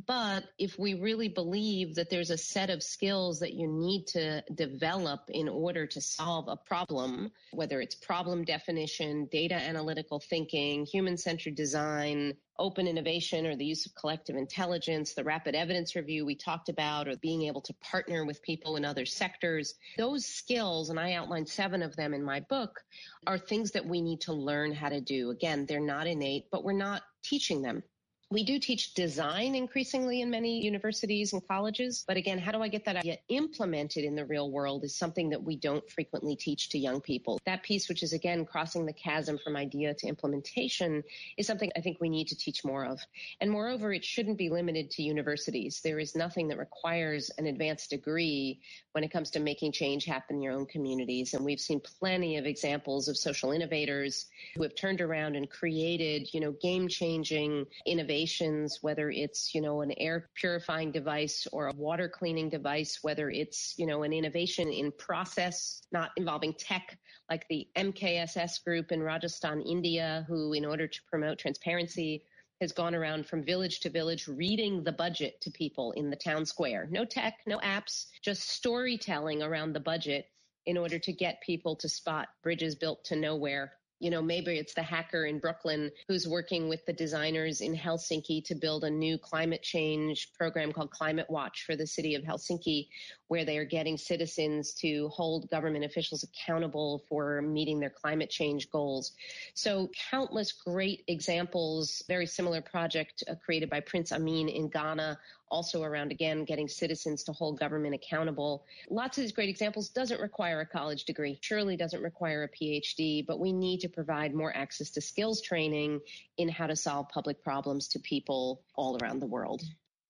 But 0.08 0.46
if 0.58 0.80
we 0.80 0.94
really 0.94 1.28
believe 1.28 1.96
that 1.96 2.10
there's 2.10 2.30
a 2.30 2.38
set 2.38 2.70
of 2.70 2.82
skills 2.82 3.40
that 3.40 3.54
you 3.54 3.68
need 3.68 4.08
to 4.08 4.42
develop 4.56 5.30
in 5.30 5.50
order 5.50 5.86
to 5.88 6.02
solve 6.02 6.48
a 6.48 6.56
problem, 6.56 7.32
whether 7.52 7.82
it's 7.82 7.96
problem 7.96 8.44
definition, 8.46 9.26
data 9.32 9.56
analytical 9.56 10.20
thinking, 10.20 10.86
human 10.86 11.18
centered 11.18 11.56
design, 11.56 12.34
open 12.62 12.88
innovation 12.88 13.46
or 13.46 13.56
the 13.56 13.66
use 13.66 13.86
of 13.86 13.96
collective 13.96 14.36
intelligence, 14.36 15.14
the 15.14 15.24
rapid 15.24 15.56
evidence 15.56 15.96
review 15.96 16.26
we 16.26 16.36
talked 16.36 16.70
about, 16.70 17.08
or 17.08 17.18
being 17.18 17.42
able 17.44 17.62
to 17.62 17.74
partner 17.82 18.24
with 18.24 18.42
people 18.44 18.76
in 18.76 18.86
other 18.86 19.06
sectors. 19.06 19.74
Those 19.98 20.26
skills, 20.26 20.90
and 20.90 21.00
I 21.00 21.14
outlined 21.14 21.50
seven 21.50 21.82
of 21.82 21.96
them 21.96 22.14
in 22.14 22.24
my 22.24 22.40
book, 22.42 22.80
are 23.26 23.38
things 23.38 23.72
that 23.72 23.86
we 23.86 24.02
need 24.02 24.22
to 24.22 24.34
learn 24.34 24.72
how 24.72 24.90
to 24.90 25.02
do. 25.02 25.32
Again, 25.32 25.66
they're 25.66 25.80
not 25.80 26.08
innate, 26.08 26.46
but 26.52 26.64
we're 26.64 26.74
not 26.74 27.02
teaching 27.24 27.62
them. 27.62 27.84
We 28.32 28.46
do 28.46 28.60
teach 28.60 28.94
design 28.94 29.56
increasingly 29.56 30.22
in 30.22 30.30
many 30.30 30.64
universities 30.64 31.34
and 31.34 31.46
colleges, 31.46 32.06
but 32.08 32.16
again, 32.16 32.38
how 32.38 32.54
do 32.54 32.62
I 32.62 32.70
get 32.70 32.86
that 32.86 32.96
idea 32.96 33.18
implemented 33.28 34.06
in 34.06 34.16
the 34.16 34.24
real 34.24 34.50
world 34.50 34.86
is 34.86 34.96
something 34.96 35.30
that 35.32 35.44
we 35.44 35.58
don't 35.58 35.84
frequently 35.92 36.38
teach 36.38 36.70
to 36.70 36.78
young 36.78 37.02
people. 37.02 37.42
That 37.46 37.62
piece, 37.62 37.90
which 37.90 38.04
is 38.04 38.14
again 38.14 38.46
crossing 38.46 38.86
the 38.86 38.94
chasm 38.94 39.38
from 39.38 39.58
idea 39.58 39.94
to 39.96 40.08
implementation, 40.08 41.04
is 41.36 41.46
something 41.46 41.70
I 41.76 41.82
think 41.82 41.98
we 42.00 42.08
need 42.08 42.30
to 42.30 42.38
teach 42.38 42.64
more 42.64 42.86
of. 42.86 43.02
And 43.42 43.52
moreover, 43.52 43.92
it 43.92 44.06
shouldn't 44.06 44.38
be 44.38 44.48
limited 44.48 44.92
to 44.92 45.04
universities. 45.04 45.82
There 45.84 46.00
is 46.00 46.16
nothing 46.16 46.48
that 46.48 46.58
requires 46.58 47.32
an 47.38 47.48
advanced 47.48 47.90
degree 47.90 48.62
when 48.94 49.04
it 49.04 49.12
comes 49.12 49.30
to 49.32 49.42
making 49.42 49.74
change 49.74 50.06
happen 50.06 50.38
in 50.38 50.42
your 50.42 50.54
own 50.54 50.68
communities. 50.68 51.34
And 51.34 51.44
we've 51.44 51.60
seen 51.60 51.82
plenty 51.82 52.38
of 52.38 52.46
examples 52.46 53.10
of 53.10 53.18
social 53.18 53.52
innovators 53.52 54.28
who 54.56 54.64
have 54.64 54.76
turned 54.76 55.02
around 55.02 55.36
and 55.36 55.50
created, 55.50 56.34
you 56.34 56.40
know, 56.40 56.54
game 56.54 56.88
changing 56.88 57.66
innovations 57.86 58.21
innovations, 58.22 58.80
whether 58.82 59.10
it's, 59.10 59.56
you 59.56 59.62
know, 59.62 59.82
an 59.82 59.92
air 59.98 60.30
purifying 60.36 60.92
device 60.92 61.48
or 61.52 61.68
a 61.68 61.74
water 61.74 62.08
cleaning 62.08 62.50
device, 62.50 63.00
whether 63.02 63.32
it's, 63.32 63.74
you 63.78 63.88
know, 63.88 64.04
an 64.04 64.14
innovation 64.14 64.70
in 64.70 64.92
process, 64.92 65.82
not 65.92 66.12
involving 66.18 66.54
tech, 66.54 67.00
like 67.32 67.48
the 67.50 67.68
MKSS 67.76 68.64
group 68.64 68.92
in 68.92 69.02
Rajasthan, 69.02 69.62
India, 69.62 70.24
who, 70.28 70.54
in 70.54 70.66
order 70.66 70.88
to 70.88 71.00
promote 71.10 71.40
transparency, 71.40 72.24
has 72.60 72.72
gone 72.72 72.94
around 72.94 73.26
from 73.26 73.44
village 73.44 73.80
to 73.80 73.90
village 73.90 74.28
reading 74.28 74.84
the 74.84 74.92
budget 74.92 75.42
to 75.42 75.50
people 75.50 75.92
in 75.94 76.12
the 76.12 76.16
town 76.16 76.46
square. 76.46 76.88
No 76.92 77.06
tech, 77.06 77.40
no 77.48 77.58
apps, 77.58 78.06
just 78.22 78.50
storytelling 78.50 79.42
around 79.42 79.74
the 79.74 79.80
budget 79.80 80.28
in 80.68 80.78
order 80.78 81.00
to 81.00 81.12
get 81.12 81.42
people 81.42 81.76
to 81.76 81.90
spot 81.90 82.28
bridges 82.44 82.76
built 82.76 83.04
to 83.06 83.16
nowhere 83.16 83.72
you 84.02 84.10
know, 84.10 84.22
maybe 84.22 84.58
it's 84.58 84.74
the 84.74 84.82
hacker 84.82 85.26
in 85.26 85.38
Brooklyn 85.38 85.92
who's 86.08 86.28
working 86.28 86.68
with 86.68 86.84
the 86.88 86.94
designers 86.94 87.62
in 87.62 87.76
Helsinki 87.76 88.44
to 88.46 88.56
build 88.56 88.84
a 88.84 88.90
new 88.90 89.18
climate 89.18 89.62
change 89.62 90.34
program 90.34 90.72
called 90.72 90.90
Climate 90.90 91.30
Watch 91.30 91.66
for 91.66 91.76
the 91.76 91.86
city 91.86 92.16
of 92.16 92.24
Helsinki, 92.24 92.88
where 93.28 93.46
they 93.46 93.60
are 93.60 93.66
getting 93.66 93.98
citizens 93.98 94.74
to 94.74 95.08
hold 95.10 95.50
government 95.52 95.86
officials 95.86 96.24
accountable 96.24 97.04
for 97.08 97.44
meeting 97.44 97.80
their 97.80 97.92
climate 97.92 98.32
change 98.32 98.72
goals. 98.72 99.14
So 99.54 99.92
countless 100.10 100.52
great 100.52 101.04
examples, 101.08 102.04
very 102.08 102.26
similar 102.26 102.62
project 102.62 103.24
uh, 103.30 103.36
created 103.36 103.70
by 103.70 103.82
Prince 103.82 104.12
Amin 104.12 104.50
in 104.50 104.68
Ghana, 104.68 105.20
also 105.52 105.84
around 105.84 106.12
again 106.12 106.46
getting 106.46 106.68
citizens 106.68 107.24
to 107.24 107.34
hold 107.34 107.60
government 107.60 107.94
accountable. 107.94 108.66
Lots 108.90 109.18
of 109.18 109.24
these 109.24 109.32
great 109.32 109.50
examples 109.50 109.90
doesn't 109.90 110.22
require 110.22 110.62
a 110.62 110.66
college 110.66 111.04
degree, 111.04 111.38
surely 111.42 111.78
doesn't 111.78 112.02
require 112.02 112.44
a 112.44 112.50
PhD, 112.50 113.26
but 113.26 113.40
we 113.40 113.52
need 113.52 113.82
to 113.82 113.90
provide 113.90 114.34
more 114.34 114.56
access 114.56 114.90
to 114.92 115.02
skills 115.02 115.42
training 115.42 116.00
in 116.38 116.50
how 116.50 116.68
to 116.68 116.76
solve 116.76 117.10
public 117.10 117.44
problems 117.44 117.88
to 117.90 118.00
people 118.00 118.64
all 118.76 118.98
around 119.02 119.20
the 119.20 119.28
world. 119.28 119.62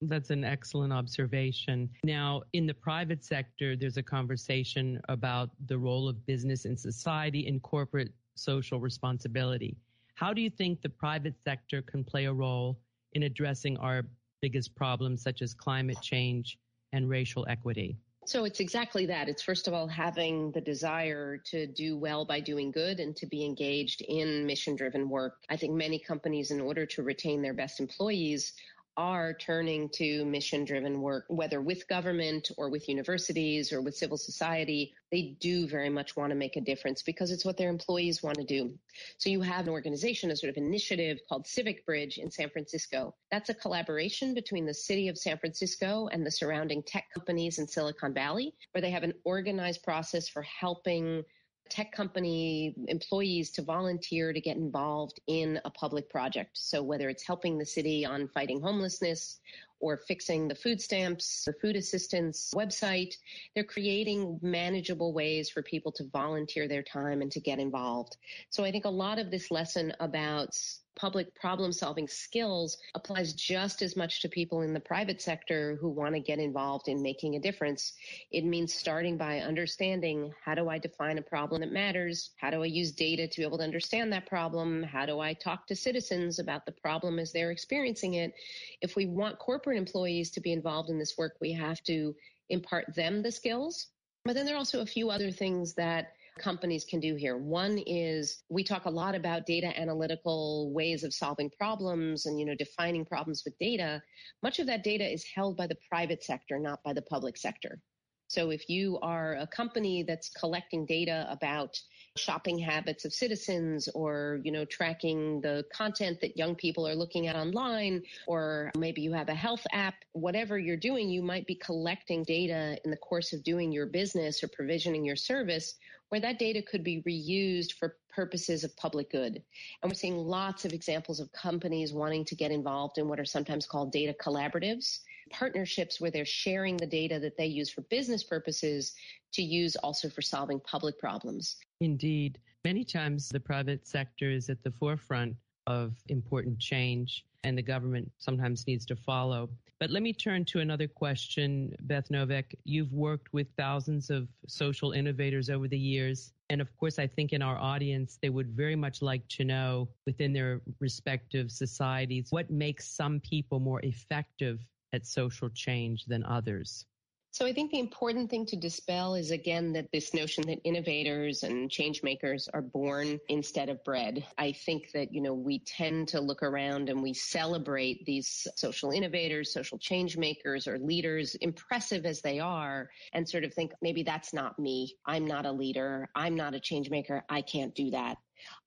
That's 0.03 0.31
an 0.31 0.43
excellent 0.43 0.93
observation. 0.93 1.89
Now, 2.03 2.41
in 2.53 2.65
the 2.65 2.73
private 2.73 3.23
sector, 3.23 3.75
there's 3.75 3.97
a 3.97 4.03
conversation 4.03 4.99
about 5.09 5.51
the 5.67 5.77
role 5.77 6.09
of 6.09 6.25
business 6.25 6.65
in 6.65 6.75
society 6.75 7.47
and 7.47 7.61
corporate 7.61 8.11
social 8.35 8.79
responsibility. 8.79 9.77
How 10.15 10.33
do 10.33 10.41
you 10.41 10.49
think 10.49 10.81
the 10.81 10.89
private 10.89 11.35
sector 11.43 11.81
can 11.81 12.03
play 12.03 12.25
a 12.25 12.33
role 12.33 12.79
in 13.13 13.23
addressing 13.23 13.77
our 13.77 14.03
biggest 14.41 14.75
problems, 14.75 15.21
such 15.21 15.41
as 15.41 15.53
climate 15.53 16.01
change 16.01 16.57
and 16.93 17.09
racial 17.09 17.45
equity? 17.49 17.97
So 18.25 18.45
it's 18.45 18.59
exactly 18.59 19.07
that. 19.07 19.27
It's 19.29 19.41
first 19.41 19.67
of 19.67 19.73
all 19.73 19.87
having 19.87 20.51
the 20.51 20.61
desire 20.61 21.37
to 21.45 21.65
do 21.65 21.97
well 21.97 22.23
by 22.23 22.39
doing 22.39 22.71
good 22.71 22.99
and 22.99 23.15
to 23.15 23.25
be 23.25 23.43
engaged 23.43 24.01
in 24.01 24.45
mission 24.45 24.75
driven 24.75 25.09
work. 25.09 25.37
I 25.49 25.57
think 25.57 25.73
many 25.73 25.97
companies, 25.97 26.51
in 26.51 26.61
order 26.61 26.85
to 26.85 27.01
retain 27.01 27.41
their 27.41 27.55
best 27.55 27.79
employees, 27.79 28.53
are 28.97 29.33
turning 29.33 29.89
to 29.89 30.25
mission 30.25 30.65
driven 30.65 31.01
work, 31.01 31.25
whether 31.29 31.61
with 31.61 31.87
government 31.87 32.51
or 32.57 32.69
with 32.69 32.89
universities 32.89 33.71
or 33.71 33.81
with 33.81 33.95
civil 33.95 34.17
society. 34.17 34.93
They 35.11 35.35
do 35.39 35.67
very 35.67 35.89
much 35.89 36.15
want 36.15 36.31
to 36.31 36.35
make 36.35 36.55
a 36.55 36.61
difference 36.61 37.01
because 37.01 37.31
it's 37.31 37.45
what 37.45 37.57
their 37.57 37.69
employees 37.69 38.21
want 38.21 38.37
to 38.37 38.43
do. 38.43 38.77
So 39.17 39.29
you 39.29 39.41
have 39.41 39.67
an 39.67 39.73
organization, 39.73 40.31
a 40.31 40.35
sort 40.35 40.49
of 40.49 40.57
initiative 40.57 41.19
called 41.27 41.47
Civic 41.47 41.85
Bridge 41.85 42.17
in 42.17 42.29
San 42.29 42.49
Francisco. 42.49 43.15
That's 43.31 43.49
a 43.49 43.53
collaboration 43.53 44.33
between 44.33 44.65
the 44.65 44.73
city 44.73 45.07
of 45.07 45.17
San 45.17 45.37
Francisco 45.37 46.09
and 46.11 46.25
the 46.25 46.31
surrounding 46.31 46.83
tech 46.83 47.05
companies 47.13 47.59
in 47.59 47.67
Silicon 47.67 48.13
Valley, 48.13 48.53
where 48.71 48.81
they 48.81 48.91
have 48.91 49.03
an 49.03 49.13
organized 49.23 49.83
process 49.83 50.27
for 50.27 50.41
helping 50.41 51.23
tech 51.71 51.93
company 51.93 52.75
employees 52.89 53.49
to 53.51 53.61
volunteer 53.61 54.33
to 54.33 54.41
get 54.41 54.57
involved 54.57 55.21
in 55.27 55.59
a 55.63 55.69
public 55.69 56.09
project. 56.09 56.51
So 56.53 56.83
whether 56.83 57.07
it's 57.07 57.23
helping 57.23 57.57
the 57.57 57.65
city 57.65 58.05
on 58.05 58.27
fighting 58.27 58.61
homelessness 58.61 59.39
or 59.79 59.97
fixing 59.97 60.47
the 60.47 60.53
food 60.53 60.81
stamps, 60.81 61.45
the 61.45 61.53
food 61.53 61.77
assistance 61.77 62.51
website, 62.53 63.15
they're 63.55 63.63
creating 63.63 64.37
manageable 64.41 65.13
ways 65.13 65.49
for 65.49 65.63
people 65.63 65.93
to 65.93 66.03
volunteer 66.11 66.67
their 66.67 66.83
time 66.83 67.21
and 67.21 67.31
to 67.31 67.39
get 67.39 67.57
involved. 67.57 68.17
So 68.49 68.65
I 68.65 68.71
think 68.71 68.83
a 68.85 68.89
lot 68.89 69.17
of 69.17 69.31
this 69.31 69.49
lesson 69.49 69.93
about 70.01 70.55
public 70.95 71.33
problem 71.35 71.71
solving 71.71 72.07
skills 72.07 72.77
applies 72.95 73.33
just 73.33 73.81
as 73.81 73.95
much 73.95 74.21
to 74.21 74.29
people 74.29 74.61
in 74.61 74.73
the 74.73 74.79
private 74.79 75.21
sector 75.21 75.77
who 75.79 75.89
want 75.89 76.13
to 76.13 76.19
get 76.19 76.39
involved 76.39 76.87
in 76.87 77.01
making 77.01 77.35
a 77.35 77.39
difference. 77.39 77.93
It 78.31 78.43
means 78.45 78.73
starting 78.73 79.17
by 79.17 79.39
understanding 79.39 80.33
how 80.43 80.55
do 80.55 80.69
I 80.69 80.77
define 80.77 81.17
a 81.17 81.21
problem 81.21 81.61
that 81.61 81.71
matters? 81.71 82.31
How 82.37 82.49
do 82.49 82.63
I 82.63 82.67
use 82.67 82.91
data 82.91 83.27
to 83.27 83.37
be 83.37 83.45
able 83.45 83.57
to 83.59 83.63
understand 83.63 84.11
that 84.13 84.27
problem? 84.27 84.83
How 84.83 85.05
do 85.05 85.19
I 85.19 85.33
talk 85.33 85.67
to 85.67 85.75
citizens 85.75 86.39
about 86.39 86.65
the 86.65 86.71
problem 86.71 87.19
as 87.19 87.31
they're 87.31 87.51
experiencing 87.51 88.15
it? 88.15 88.33
If 88.81 88.95
we 88.95 89.05
want 89.05 89.39
corporate 89.39 89.77
employees 89.77 90.31
to 90.31 90.41
be 90.41 90.51
involved 90.51 90.89
in 90.89 90.99
this 90.99 91.17
work, 91.17 91.37
we 91.39 91.53
have 91.53 91.81
to 91.83 92.15
impart 92.49 92.93
them 92.95 93.21
the 93.21 93.31
skills. 93.31 93.87
But 94.25 94.35
then 94.35 94.45
there 94.45 94.55
are 94.55 94.59
also 94.59 94.81
a 94.81 94.85
few 94.85 95.09
other 95.09 95.31
things 95.31 95.73
that 95.75 96.13
companies 96.39 96.85
can 96.85 96.99
do 96.99 97.15
here. 97.15 97.37
One 97.37 97.77
is 97.85 98.43
we 98.49 98.63
talk 98.63 98.85
a 98.85 98.89
lot 98.89 99.15
about 99.15 99.45
data 99.45 99.77
analytical 99.79 100.71
ways 100.73 101.03
of 101.03 101.13
solving 101.13 101.49
problems 101.49 102.25
and, 102.25 102.39
you 102.39 102.45
know, 102.45 102.55
defining 102.55 103.05
problems 103.05 103.43
with 103.45 103.57
data. 103.59 104.01
Much 104.41 104.59
of 104.59 104.67
that 104.67 104.83
data 104.83 105.07
is 105.07 105.25
held 105.35 105.57
by 105.57 105.67
the 105.67 105.77
private 105.89 106.23
sector, 106.23 106.59
not 106.59 106.83
by 106.83 106.93
the 106.93 107.01
public 107.03 107.37
sector. 107.37 107.79
So 108.27 108.49
if 108.49 108.69
you 108.69 108.97
are 109.01 109.35
a 109.35 109.47
company 109.47 110.03
that's 110.03 110.29
collecting 110.29 110.85
data 110.85 111.27
about 111.29 111.77
shopping 112.17 112.59
habits 112.59 113.05
of 113.05 113.13
citizens 113.13 113.87
or, 113.89 114.41
you 114.43 114.51
know, 114.51 114.65
tracking 114.65 115.39
the 115.41 115.65
content 115.73 116.19
that 116.21 116.37
young 116.37 116.55
people 116.55 116.87
are 116.87 116.95
looking 116.95 117.27
at 117.27 117.35
online, 117.35 118.03
or 118.27 118.71
maybe 118.77 119.01
you 119.01 119.13
have 119.13 119.29
a 119.29 119.33
health 119.33 119.65
app, 119.71 119.95
whatever 120.11 120.59
you're 120.59 120.75
doing, 120.75 121.09
you 121.09 121.21
might 121.21 121.47
be 121.47 121.55
collecting 121.55 122.23
data 122.23 122.77
in 122.83 122.91
the 122.91 122.97
course 122.97 123.31
of 123.31 123.43
doing 123.43 123.71
your 123.71 123.85
business 123.85 124.43
or 124.43 124.49
provisioning 124.49 125.05
your 125.05 125.15
service 125.15 125.75
where 126.09 126.19
that 126.19 126.37
data 126.37 126.61
could 126.61 126.83
be 126.83 127.01
reused 127.03 127.71
for 127.73 127.95
purposes 128.13 128.65
of 128.65 128.75
public 128.75 129.09
good. 129.09 129.41
And 129.81 129.89
we're 129.89 129.95
seeing 129.95 130.17
lots 130.17 130.65
of 130.65 130.73
examples 130.73 131.21
of 131.21 131.31
companies 131.31 131.93
wanting 131.93 132.25
to 132.25 132.35
get 132.35 132.51
involved 132.51 132.97
in 132.97 133.07
what 133.07 133.21
are 133.21 133.25
sometimes 133.25 133.65
called 133.65 133.93
data 133.93 134.13
collaboratives, 134.21 134.99
partnerships 135.31 135.99
where 135.99 136.11
they're 136.11 136.25
sharing 136.25 136.77
the 136.77 136.85
data 136.85 137.19
that 137.19 137.37
they 137.37 137.45
use 137.45 137.69
for 137.69 137.81
business 137.81 138.23
purposes 138.23 138.93
to 139.33 139.41
use 139.41 139.75
also 139.77 140.09
for 140.09 140.21
solving 140.21 140.59
public 140.59 140.99
problems. 140.99 141.57
Indeed. 141.79 142.39
Many 142.63 142.83
times 142.83 143.29
the 143.29 143.39
private 143.39 143.87
sector 143.87 144.29
is 144.29 144.49
at 144.49 144.63
the 144.63 144.71
forefront 144.71 145.35
of 145.67 145.93
important 146.09 146.59
change 146.59 147.25
and 147.43 147.57
the 147.57 147.61
government 147.61 148.11
sometimes 148.19 148.67
needs 148.67 148.85
to 148.85 148.95
follow. 148.95 149.49
But 149.79 149.89
let 149.89 150.03
me 150.03 150.13
turn 150.13 150.45
to 150.45 150.59
another 150.59 150.87
question, 150.87 151.75
Beth 151.81 152.09
Noveck. 152.09 152.53
You've 152.65 152.93
worked 152.93 153.33
with 153.33 153.47
thousands 153.57 154.11
of 154.11 154.27
social 154.47 154.91
innovators 154.91 155.49
over 155.49 155.67
the 155.67 155.77
years. 155.77 156.33
And 156.51 156.61
of 156.61 156.75
course, 156.77 156.99
I 156.99 157.07
think 157.07 157.33
in 157.33 157.41
our 157.41 157.57
audience, 157.57 158.19
they 158.21 158.29
would 158.29 158.49
very 158.49 158.75
much 158.75 159.01
like 159.01 159.27
to 159.29 159.43
know 159.43 159.89
within 160.05 160.33
their 160.33 160.61
respective 160.79 161.49
societies 161.49 162.27
what 162.29 162.51
makes 162.51 162.87
some 162.87 163.19
people 163.21 163.59
more 163.59 163.79
effective 163.81 164.59
at 164.93 165.05
social 165.05 165.49
change 165.49 166.05
than 166.05 166.23
others. 166.23 166.85
So 167.33 167.45
I 167.45 167.53
think 167.53 167.71
the 167.71 167.79
important 167.79 168.29
thing 168.29 168.45
to 168.47 168.57
dispel 168.57 169.15
is 169.15 169.31
again 169.31 169.71
that 169.71 169.89
this 169.93 170.13
notion 170.13 170.45
that 170.47 170.59
innovators 170.65 171.43
and 171.43 171.71
change 171.71 172.03
makers 172.03 172.49
are 172.53 172.61
born 172.61 173.21
instead 173.29 173.69
of 173.69 173.81
bred. 173.85 174.25
I 174.37 174.51
think 174.51 174.91
that, 174.93 175.13
you 175.13 175.21
know, 175.21 175.33
we 175.33 175.59
tend 175.59 176.09
to 176.09 176.19
look 176.19 176.43
around 176.43 176.89
and 176.89 177.01
we 177.01 177.13
celebrate 177.13 178.05
these 178.05 178.49
social 178.57 178.91
innovators, 178.91 179.53
social 179.53 179.77
change 179.77 180.17
makers 180.17 180.67
or 180.67 180.77
leaders, 180.77 181.35
impressive 181.35 182.05
as 182.05 182.19
they 182.19 182.39
are, 182.39 182.89
and 183.13 183.27
sort 183.27 183.45
of 183.45 183.53
think 183.53 183.71
maybe 183.81 184.03
that's 184.03 184.33
not 184.33 184.59
me. 184.59 184.97
I'm 185.05 185.25
not 185.25 185.45
a 185.45 185.53
leader. 185.53 186.09
I'm 186.13 186.35
not 186.35 186.53
a 186.53 186.59
change 186.59 186.89
maker. 186.89 187.23
I 187.29 187.43
can't 187.43 187.73
do 187.73 187.91
that. 187.91 188.17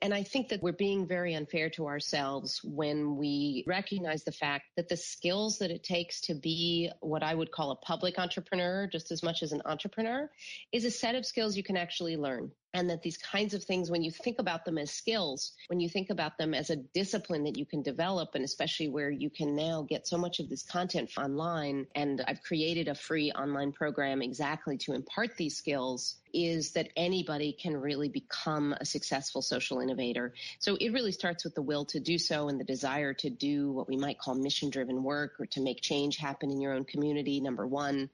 And 0.02 0.12
I 0.14 0.22
think 0.22 0.48
that 0.48 0.62
we're 0.62 0.72
being 0.72 1.06
very 1.06 1.34
unfair 1.34 1.70
to 1.70 1.86
ourselves 1.86 2.60
when 2.62 3.16
we 3.16 3.64
recognize 3.66 4.24
the 4.24 4.32
fact 4.32 4.64
that 4.76 4.88
the 4.88 4.96
skills 4.96 5.58
that 5.58 5.70
it 5.70 5.82
takes 5.82 6.20
to 6.22 6.34
be 6.34 6.90
what 7.00 7.22
I 7.22 7.34
would 7.34 7.50
call 7.50 7.70
a 7.70 7.76
public 7.76 8.18
entrepreneur, 8.18 8.86
just 8.86 9.10
as 9.10 9.22
much 9.22 9.42
as 9.42 9.52
an 9.52 9.62
entrepreneur, 9.64 10.30
is 10.72 10.84
a 10.84 10.90
set 10.90 11.14
of 11.14 11.26
skills 11.26 11.56
you 11.56 11.62
can 11.62 11.76
actually 11.76 12.16
learn 12.16 12.50
and 12.74 12.90
that 12.90 13.02
these 13.02 13.16
kinds 13.16 13.54
of 13.54 13.62
things, 13.62 13.88
when 13.88 14.02
you 14.02 14.10
think 14.10 14.40
about 14.40 14.64
them 14.64 14.78
as 14.78 14.90
skills, 14.90 15.52
when 15.68 15.78
you 15.78 15.88
think 15.88 16.10
about 16.10 16.36
them 16.36 16.52
as 16.52 16.70
a 16.70 16.76
discipline 16.76 17.44
that 17.44 17.56
you 17.56 17.64
can 17.64 17.82
develop, 17.82 18.34
and 18.34 18.44
especially 18.44 18.88
where 18.88 19.10
you 19.10 19.30
can 19.30 19.54
now 19.54 19.86
get 19.88 20.08
so 20.08 20.18
much 20.18 20.40
of 20.40 20.50
this 20.50 20.64
content 20.64 21.10
online, 21.16 21.86
and 21.94 22.22
I've 22.26 22.42
created 22.42 22.88
a 22.88 22.94
free 22.94 23.30
online 23.30 23.70
program 23.70 24.20
exactly 24.20 24.76
to 24.78 24.92
impart 24.92 25.36
these 25.36 25.56
skills, 25.56 26.16
is 26.32 26.72
that 26.72 26.88
anybody 26.96 27.52
can 27.52 27.76
really 27.76 28.08
become 28.08 28.74
a 28.80 28.84
successful 28.84 29.40
social 29.40 29.78
innovator. 29.78 30.34
So 30.58 30.76
it 30.80 30.92
really 30.92 31.12
starts 31.12 31.44
with 31.44 31.54
the 31.54 31.62
will 31.62 31.84
to 31.84 32.00
do 32.00 32.18
so 32.18 32.48
and 32.48 32.58
the 32.58 32.64
desire 32.64 33.14
to 33.14 33.30
do 33.30 33.70
what 33.70 33.88
we 33.88 33.96
might 33.96 34.18
call 34.18 34.34
mission 34.34 34.68
driven 34.68 35.04
work 35.04 35.34
or 35.38 35.46
to 35.46 35.60
make 35.60 35.80
change 35.80 36.16
happen 36.16 36.50
in 36.50 36.60
your 36.60 36.72
own 36.72 36.86
community, 36.86 37.40
number 37.40 37.68
one. 37.68 38.10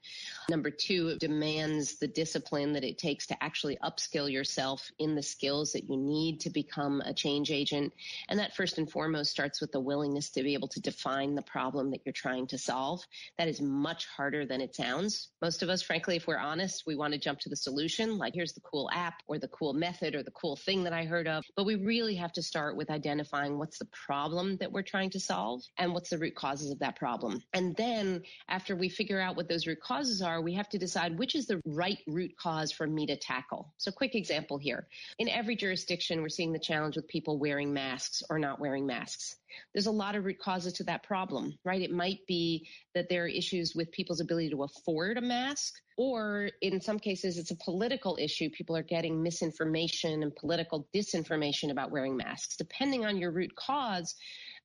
Number 0.51 0.69
two, 0.69 1.07
it 1.07 1.19
demands 1.19 1.95
the 1.95 2.07
discipline 2.07 2.73
that 2.73 2.83
it 2.83 2.99
takes 2.99 3.25
to 3.27 3.43
actually 3.43 3.77
upskill 3.77 4.31
yourself 4.31 4.50
yourself 4.51 4.91
in 4.99 5.15
the 5.15 5.23
skills 5.23 5.71
that 5.71 5.89
you 5.89 5.95
need 5.95 6.41
to 6.41 6.49
become 6.49 7.01
a 7.05 7.13
change 7.13 7.51
agent. 7.51 7.93
And 8.27 8.37
that 8.39 8.53
first 8.53 8.77
and 8.77 8.91
foremost 8.91 9.31
starts 9.31 9.61
with 9.61 9.71
the 9.71 9.79
willingness 9.79 10.29
to 10.31 10.43
be 10.43 10.53
able 10.53 10.67
to 10.69 10.81
define 10.81 11.35
the 11.35 11.41
problem 11.41 11.91
that 11.91 12.01
you're 12.05 12.11
trying 12.11 12.47
to 12.47 12.57
solve. 12.57 13.01
That 13.37 13.47
is 13.47 13.61
much 13.61 14.07
harder 14.07 14.45
than 14.45 14.59
it 14.59 14.75
sounds. 14.75 15.29
Most 15.41 15.63
of 15.63 15.69
us, 15.69 15.81
frankly, 15.81 16.17
if 16.17 16.27
we're 16.27 16.37
honest, 16.37 16.83
we 16.85 16.95
want 16.95 17.13
to 17.13 17.19
jump 17.19 17.39
to 17.39 17.49
the 17.49 17.55
solution, 17.55 18.17
like 18.17 18.33
here's 18.33 18.51
the 18.51 18.59
cool 18.61 18.89
app 18.91 19.21
or 19.27 19.39
the 19.39 19.47
cool 19.47 19.73
method 19.73 20.15
or 20.15 20.23
the 20.23 20.31
cool 20.31 20.57
thing 20.57 20.83
that 20.83 20.93
I 20.93 21.05
heard 21.05 21.29
of. 21.29 21.45
But 21.55 21.65
we 21.65 21.75
really 21.75 22.15
have 22.15 22.33
to 22.33 22.41
start 22.41 22.75
with 22.75 22.89
identifying 22.89 23.57
what's 23.57 23.79
the 23.79 23.87
problem 24.05 24.57
that 24.57 24.71
we're 24.71 24.81
trying 24.81 25.11
to 25.11 25.19
solve 25.19 25.61
and 25.77 25.93
what's 25.93 26.09
the 26.09 26.17
root 26.17 26.35
causes 26.35 26.71
of 26.71 26.79
that 26.79 26.97
problem. 26.97 27.41
And 27.53 27.73
then 27.77 28.23
after 28.49 28.75
we 28.75 28.89
figure 28.89 29.21
out 29.21 29.37
what 29.37 29.47
those 29.47 29.65
root 29.65 29.79
causes 29.79 30.21
are, 30.21 30.41
we 30.41 30.53
have 30.55 30.67
to 30.69 30.77
decide 30.77 31.17
which 31.17 31.35
is 31.35 31.47
the 31.47 31.61
right 31.65 31.99
root 32.05 32.35
cause 32.37 32.73
for 32.73 32.85
me 32.85 33.05
to 33.05 33.15
tackle. 33.15 33.73
So 33.77 33.91
quick 33.91 34.15
example 34.15 34.40
example 34.41 34.57
here. 34.57 34.87
In 35.19 35.29
every 35.29 35.55
jurisdiction, 35.55 36.21
we're 36.21 36.29
seeing 36.29 36.51
the 36.51 36.59
challenge 36.59 36.95
with 36.95 37.07
people 37.07 37.37
wearing 37.37 37.73
masks 37.73 38.23
or 38.27 38.39
not 38.39 38.59
wearing 38.59 38.87
masks. 38.87 39.35
There's 39.73 39.85
a 39.85 39.91
lot 39.91 40.15
of 40.15 40.25
root 40.25 40.39
causes 40.39 40.73
to 40.73 40.83
that 40.85 41.03
problem, 41.03 41.53
right? 41.63 41.81
It 41.81 41.91
might 41.91 42.25
be 42.27 42.67
that 42.95 43.07
there 43.07 43.25
are 43.25 43.27
issues 43.27 43.75
with 43.75 43.91
people's 43.91 44.19
ability 44.19 44.49
to 44.49 44.63
afford 44.63 45.17
a 45.17 45.21
mask, 45.21 45.75
or 45.95 46.49
in 46.61 46.81
some 46.81 46.97
cases, 46.97 47.37
it's 47.37 47.51
a 47.51 47.57
political 47.63 48.17
issue. 48.19 48.49
People 48.49 48.75
are 48.75 48.83
getting 48.83 49.21
misinformation 49.21 50.23
and 50.23 50.35
political 50.35 50.87
disinformation 50.95 51.69
about 51.69 51.91
wearing 51.91 52.17
masks. 52.17 52.57
Depending 52.57 53.05
on 53.05 53.17
your 53.17 53.31
root 53.31 53.55
cause, 53.55 54.15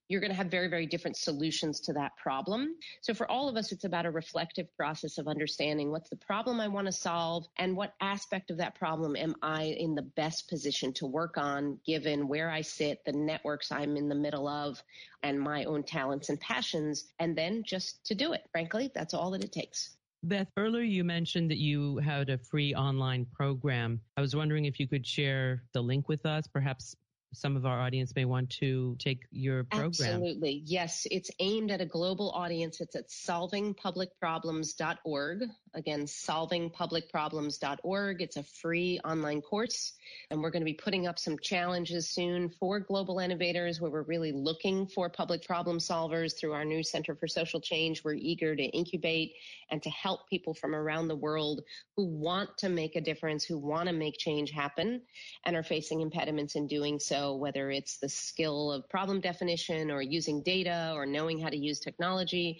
you're 0.07 0.21
going 0.21 0.31
to 0.31 0.37
have 0.37 0.47
very, 0.47 0.67
very 0.67 0.85
different 0.85 1.17
solutions 1.17 1.79
to 1.81 1.93
that 1.93 2.15
problem. 2.17 2.75
So 3.01 3.13
for 3.13 3.29
all 3.29 3.49
of 3.49 3.57
us, 3.57 3.71
it's 3.71 3.83
about 3.83 4.05
a 4.05 4.11
reflective 4.11 4.73
process 4.75 5.17
of 5.17 5.27
understanding 5.27 5.91
what's 5.91 6.09
the 6.09 6.15
problem 6.15 6.59
I 6.59 6.67
want 6.67 6.87
to 6.87 6.91
solve 6.91 7.45
and 7.57 7.75
what 7.75 7.93
aspect 7.99 8.49
of 8.49 8.57
that 8.57 8.75
problem 8.75 9.15
am 9.15 9.35
I 9.41 9.63
in 9.63 9.95
the 9.95 10.01
best 10.01 10.47
position 10.49 10.93
to 10.93 11.05
work 11.05 11.37
on 11.37 11.79
given 11.85 12.27
where 12.27 12.49
I 12.49 12.61
sit, 12.61 13.03
the 13.05 13.11
networks 13.11 13.71
I'm 13.71 13.97
in 13.97 14.07
the 14.07 14.15
middle 14.15 14.47
of, 14.47 14.81
and 15.23 15.39
my 15.39 15.65
own 15.65 15.83
talents 15.83 16.29
and 16.29 16.39
passions. 16.39 17.05
And 17.19 17.37
then 17.37 17.63
just 17.65 18.05
to 18.05 18.15
do 18.15 18.33
it. 18.33 18.43
Frankly, 18.51 18.91
that's 18.93 19.13
all 19.13 19.31
that 19.31 19.43
it 19.43 19.51
takes. 19.51 19.97
Beth, 20.23 20.47
earlier 20.57 20.83
you 20.83 21.03
mentioned 21.03 21.51
that 21.51 21.59
you 21.59 21.97
had 21.97 22.29
a 22.29 22.37
free 22.37 22.73
online 22.73 23.25
program. 23.25 24.01
I 24.17 24.21
was 24.21 24.35
wondering 24.35 24.65
if 24.65 24.79
you 24.79 24.87
could 24.87 25.05
share 25.05 25.63
the 25.73 25.81
link 25.81 26.09
with 26.09 26.25
us, 26.25 26.47
perhaps 26.47 26.95
some 27.37 27.55
of 27.55 27.65
our 27.65 27.79
audience 27.79 28.13
may 28.15 28.25
want 28.25 28.49
to 28.49 28.97
take 28.99 29.21
your 29.31 29.63
program. 29.63 29.87
Absolutely. 29.87 30.61
Yes, 30.65 31.07
it's 31.11 31.31
aimed 31.39 31.71
at 31.71 31.79
a 31.81 31.85
global 31.85 32.31
audience. 32.31 32.81
It's 32.81 32.95
at 32.95 33.09
solvingpublicproblems.org. 33.09 35.43
Again, 35.73 36.05
solvingpublicproblems.org. 36.05 38.21
It's 38.21 38.37
a 38.37 38.43
free 38.43 38.99
online 39.03 39.41
course. 39.41 39.93
And 40.31 40.41
we're 40.41 40.49
going 40.49 40.61
to 40.61 40.65
be 40.65 40.73
putting 40.73 41.05
up 41.07 41.19
some 41.19 41.37
challenges 41.39 42.09
soon 42.09 42.49
for 42.49 42.79
global 42.79 43.19
innovators 43.19 43.79
where 43.79 43.91
we're 43.91 44.01
really 44.03 44.31
looking 44.31 44.87
for 44.87 45.09
public 45.09 45.45
problem 45.45 45.77
solvers 45.77 46.37
through 46.37 46.53
our 46.53 46.65
new 46.65 46.83
Center 46.83 47.15
for 47.15 47.27
Social 47.27 47.61
Change. 47.61 48.03
We're 48.03 48.15
eager 48.15 48.55
to 48.55 48.63
incubate 48.63 49.33
and 49.69 49.81
to 49.83 49.89
help 49.89 50.29
people 50.29 50.53
from 50.53 50.73
around 50.73 51.07
the 51.07 51.15
world 51.15 51.61
who 51.95 52.05
want 52.05 52.57
to 52.57 52.69
make 52.69 52.95
a 52.95 53.01
difference, 53.01 53.43
who 53.43 53.57
want 53.57 53.87
to 53.87 53.93
make 53.93 54.17
change 54.17 54.51
happen 54.51 55.01
and 55.45 55.55
are 55.55 55.63
facing 55.63 56.01
impediments 56.01 56.55
in 56.55 56.67
doing 56.67 56.99
so, 56.99 57.26
whether 57.35 57.71
it's 57.71 57.97
the 57.97 58.09
skill 58.09 58.71
of 58.71 58.87
problem 58.89 59.19
definition 59.19 59.91
or 59.91 60.01
using 60.01 60.41
data 60.41 60.91
or 60.95 61.05
knowing 61.05 61.39
how 61.39 61.49
to 61.49 61.57
use 61.57 61.79
technology 61.79 62.59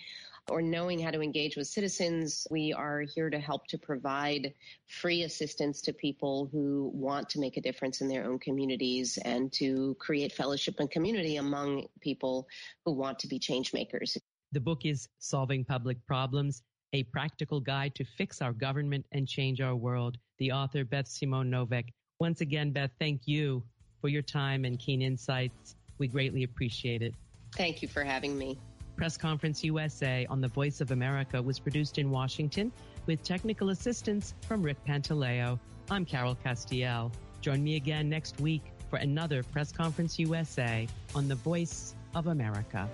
or 0.49 0.62
knowing 0.62 0.99
how 0.99 1.12
to 1.12 1.21
engage 1.21 1.58
with 1.58 1.67
citizens. 1.67 2.47
We 2.49 2.73
are 2.73 3.01
here 3.01 3.30
to 3.30 3.39
help 3.39 3.67
to 3.67 3.77
provide 3.77 4.53
free 4.88 5.23
assistance 5.23 5.82
to 5.82 5.93
people 5.93 6.49
who 6.51 6.91
want 6.93 7.30
to 7.30 7.39
make 7.39 7.58
a 7.58 7.62
difference 7.62 8.01
in 8.01 8.08
their 8.08 8.25
own 8.25 8.39
communities 8.39 9.17
and 9.25 9.51
to 9.53 9.95
create 9.99 10.32
fellowship 10.32 10.75
and 10.80 10.89
community 10.89 11.38
among 11.38 11.88
people 11.99 12.47
who 12.86 12.93
want 12.93 13.19
to 13.19 13.27
be 13.27 13.39
change 13.39 13.73
makers. 13.73 14.17
The 14.53 14.62
book 14.62 14.86
is 14.86 15.10
Solving 15.19 15.65
Public 15.65 15.97
Problems, 16.08 16.63
a 16.93 17.03
practical 17.03 17.60
guide 17.60 17.93
to 17.95 18.06
fix 18.06 18.41
our 18.41 18.53
government 18.53 19.06
and 19.12 19.27
change 19.27 19.60
our 19.60 19.75
world. 19.75 20.17
The 20.38 20.53
author, 20.53 20.86
Beth 20.86 21.08
Simone 21.08 21.51
Noveck. 21.51 21.89
Once 22.19 22.41
again, 22.41 22.71
Beth, 22.71 22.91
thank 22.99 23.27
you 23.27 23.63
for 24.08 24.12
your 24.12 24.22
time 24.22 24.63
and 24.63 24.80
keen 24.80 25.02
insights 25.02 25.76
We 25.98 26.08
greatly 26.08 26.43
appreciate 26.43 27.02
it. 27.02 27.13
Thank 27.58 27.82
you 27.82 27.89
for 27.89 28.06
having 28.06 28.38
me. 28.38 28.58
Press 28.96 29.17
Conference 29.17 29.65
USA 29.65 30.26
on 30.30 30.39
the 30.39 30.48
Voice 30.48 30.80
of 30.80 30.91
America 30.91 31.41
was 31.41 31.60
produced 31.60 31.98
in 31.98 32.10
Washington 32.10 32.72
with 33.06 33.22
technical 33.22 33.72
assistance 33.72 34.34
from 34.48 34.63
Rick 34.63 34.78
Pantaleo. 34.88 35.60
I'm 35.91 36.06
Carol 36.06 36.38
Castiel. 36.38 37.12
Join 37.41 37.62
me 37.62 37.76
again 37.76 38.08
next 38.08 38.39
week 38.39 38.62
for 38.89 38.96
another 38.96 39.43
Press 39.43 39.74
Conference 39.74 40.17
USA 40.20 40.88
on 41.13 41.28
the 41.28 41.36
Voice 41.36 41.93
of 42.15 42.28
America. 42.28 42.88